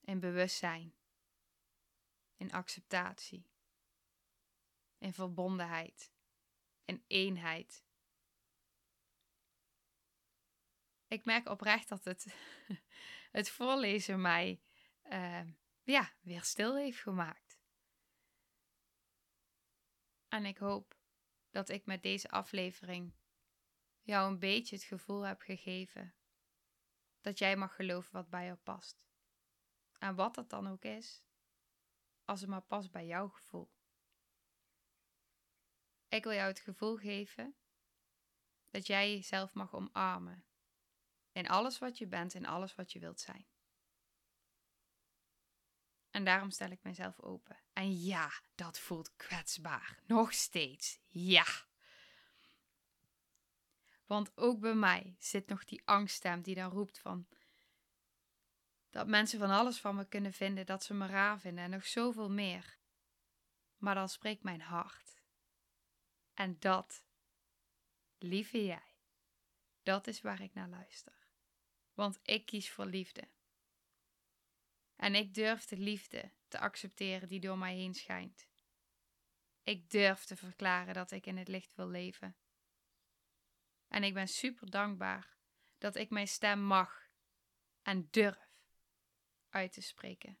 in 0.00 0.20
bewustzijn, 0.20 0.94
in 2.42 2.52
acceptatie, 2.52 3.46
in 4.98 5.12
verbondenheid, 5.12 6.12
in 6.84 7.04
eenheid 7.06 7.84
ik 11.12 11.24
merk 11.24 11.48
oprecht 11.48 11.88
dat 11.88 12.04
het, 12.04 12.34
het 13.38 13.50
voorlezen 13.50 14.20
mij 14.20 14.62
uh, 15.10 15.42
ja, 15.82 16.12
weer 16.20 16.42
stil 16.42 16.76
heeft 16.76 17.00
gemaakt. 17.00 17.60
En 20.28 20.46
ik 20.46 20.58
hoop 20.58 21.00
dat 21.50 21.68
ik 21.68 21.86
met 21.86 22.02
deze 22.02 22.28
aflevering 22.30 23.14
jou 24.02 24.30
een 24.30 24.38
beetje 24.38 24.76
het 24.76 24.84
gevoel 24.84 25.20
heb 25.20 25.40
gegeven 25.40 26.14
dat 27.20 27.38
jij 27.38 27.56
mag 27.56 27.74
geloven 27.74 28.12
wat 28.12 28.28
bij 28.28 28.44
jou 28.44 28.56
past. 28.56 29.04
En 29.98 30.14
wat 30.14 30.34
dat 30.34 30.50
dan 30.50 30.68
ook 30.68 30.84
is, 30.84 31.22
als 32.32 32.40
het 32.40 32.50
maar 32.50 32.62
past 32.62 32.90
bij 32.90 33.06
jouw 33.06 33.28
gevoel. 33.28 33.70
Ik 36.08 36.24
wil 36.24 36.32
jou 36.32 36.48
het 36.48 36.60
gevoel 36.60 36.96
geven 36.96 37.54
dat 38.70 38.86
jij 38.86 39.10
jezelf 39.14 39.54
mag 39.54 39.74
omarmen 39.74 40.44
in 41.32 41.48
alles 41.48 41.78
wat 41.78 41.98
je 41.98 42.06
bent 42.06 42.34
en 42.34 42.44
alles 42.44 42.74
wat 42.74 42.92
je 42.92 42.98
wilt 42.98 43.20
zijn. 43.20 43.46
En 46.10 46.24
daarom 46.24 46.50
stel 46.50 46.70
ik 46.70 46.82
mezelf 46.82 47.20
open. 47.20 47.56
En 47.72 48.02
ja, 48.02 48.30
dat 48.54 48.78
voelt 48.78 49.16
kwetsbaar. 49.16 50.02
Nog 50.06 50.32
steeds. 50.32 50.98
Ja. 51.06 51.46
Want 54.06 54.36
ook 54.36 54.60
bij 54.60 54.74
mij 54.74 55.16
zit 55.18 55.48
nog 55.48 55.64
die 55.64 55.82
angststem 55.84 56.42
die 56.42 56.54
dan 56.54 56.70
roept 56.70 56.98
van 56.98 57.26
dat 58.92 59.06
mensen 59.06 59.38
van 59.38 59.50
alles 59.50 59.80
van 59.80 59.94
me 59.96 60.08
kunnen 60.08 60.32
vinden, 60.32 60.66
dat 60.66 60.84
ze 60.84 60.94
me 60.94 61.06
raar 61.06 61.40
vinden 61.40 61.64
en 61.64 61.70
nog 61.70 61.86
zoveel 61.86 62.30
meer. 62.30 62.78
Maar 63.76 63.94
dan 63.94 64.08
spreekt 64.08 64.42
mijn 64.42 64.60
hart. 64.60 65.20
En 66.34 66.56
dat, 66.58 67.04
lieve 68.18 68.64
jij, 68.64 68.96
dat 69.82 70.06
is 70.06 70.20
waar 70.20 70.40
ik 70.40 70.54
naar 70.54 70.68
luister. 70.68 71.28
Want 71.94 72.20
ik 72.22 72.46
kies 72.46 72.70
voor 72.70 72.84
liefde. 72.84 73.28
En 74.96 75.14
ik 75.14 75.34
durf 75.34 75.64
de 75.64 75.76
liefde 75.76 76.32
te 76.48 76.58
accepteren 76.58 77.28
die 77.28 77.40
door 77.40 77.58
mij 77.58 77.74
heen 77.74 77.94
schijnt. 77.94 78.48
Ik 79.62 79.90
durf 79.90 80.24
te 80.24 80.36
verklaren 80.36 80.94
dat 80.94 81.10
ik 81.10 81.26
in 81.26 81.36
het 81.36 81.48
licht 81.48 81.74
wil 81.74 81.88
leven. 81.88 82.36
En 83.88 84.04
ik 84.04 84.14
ben 84.14 84.28
super 84.28 84.70
dankbaar 84.70 85.36
dat 85.78 85.96
ik 85.96 86.10
mijn 86.10 86.28
stem 86.28 86.62
mag 86.62 87.10
en 87.82 88.08
durf 88.10 88.41
uit 89.52 89.72
te 89.72 89.80
spreken. 89.80 90.38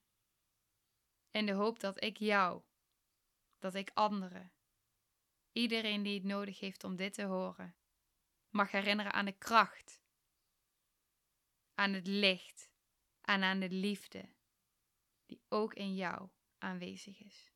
In 1.30 1.46
de 1.46 1.52
hoop 1.52 1.80
dat 1.80 2.02
ik 2.02 2.16
jou, 2.16 2.62
dat 3.58 3.74
ik 3.74 3.90
anderen, 3.94 4.52
iedereen 5.52 6.02
die 6.02 6.14
het 6.14 6.24
nodig 6.24 6.58
heeft 6.58 6.84
om 6.84 6.96
dit 6.96 7.14
te 7.14 7.24
horen, 7.24 7.76
mag 8.48 8.70
herinneren 8.70 9.12
aan 9.12 9.24
de 9.24 9.38
kracht, 9.38 10.00
aan 11.74 11.92
het 11.92 12.06
licht 12.06 12.70
en 13.20 13.42
aan 13.42 13.60
de 13.60 13.70
liefde 13.70 14.34
die 15.26 15.42
ook 15.48 15.74
in 15.74 15.94
jou 15.94 16.28
aanwezig 16.58 17.20
is. 17.20 17.52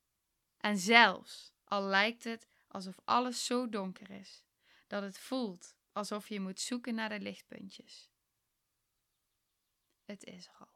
En 0.57 0.79
zelfs 0.79 1.53
al 1.65 1.83
lijkt 1.83 2.25
het 2.25 2.49
alsof 2.69 2.99
alles 3.05 3.45
zo 3.45 3.69
donker 3.69 4.11
is, 4.11 4.45
dat 4.87 5.03
het 5.03 5.19
voelt 5.19 5.77
alsof 5.93 6.29
je 6.29 6.41
moet 6.41 6.61
zoeken 6.61 6.95
naar 6.95 7.09
de 7.09 7.21
lichtpuntjes. 7.21 8.11
Het 10.05 10.25
is 10.25 10.47
er 10.47 10.55
al. 10.59 10.76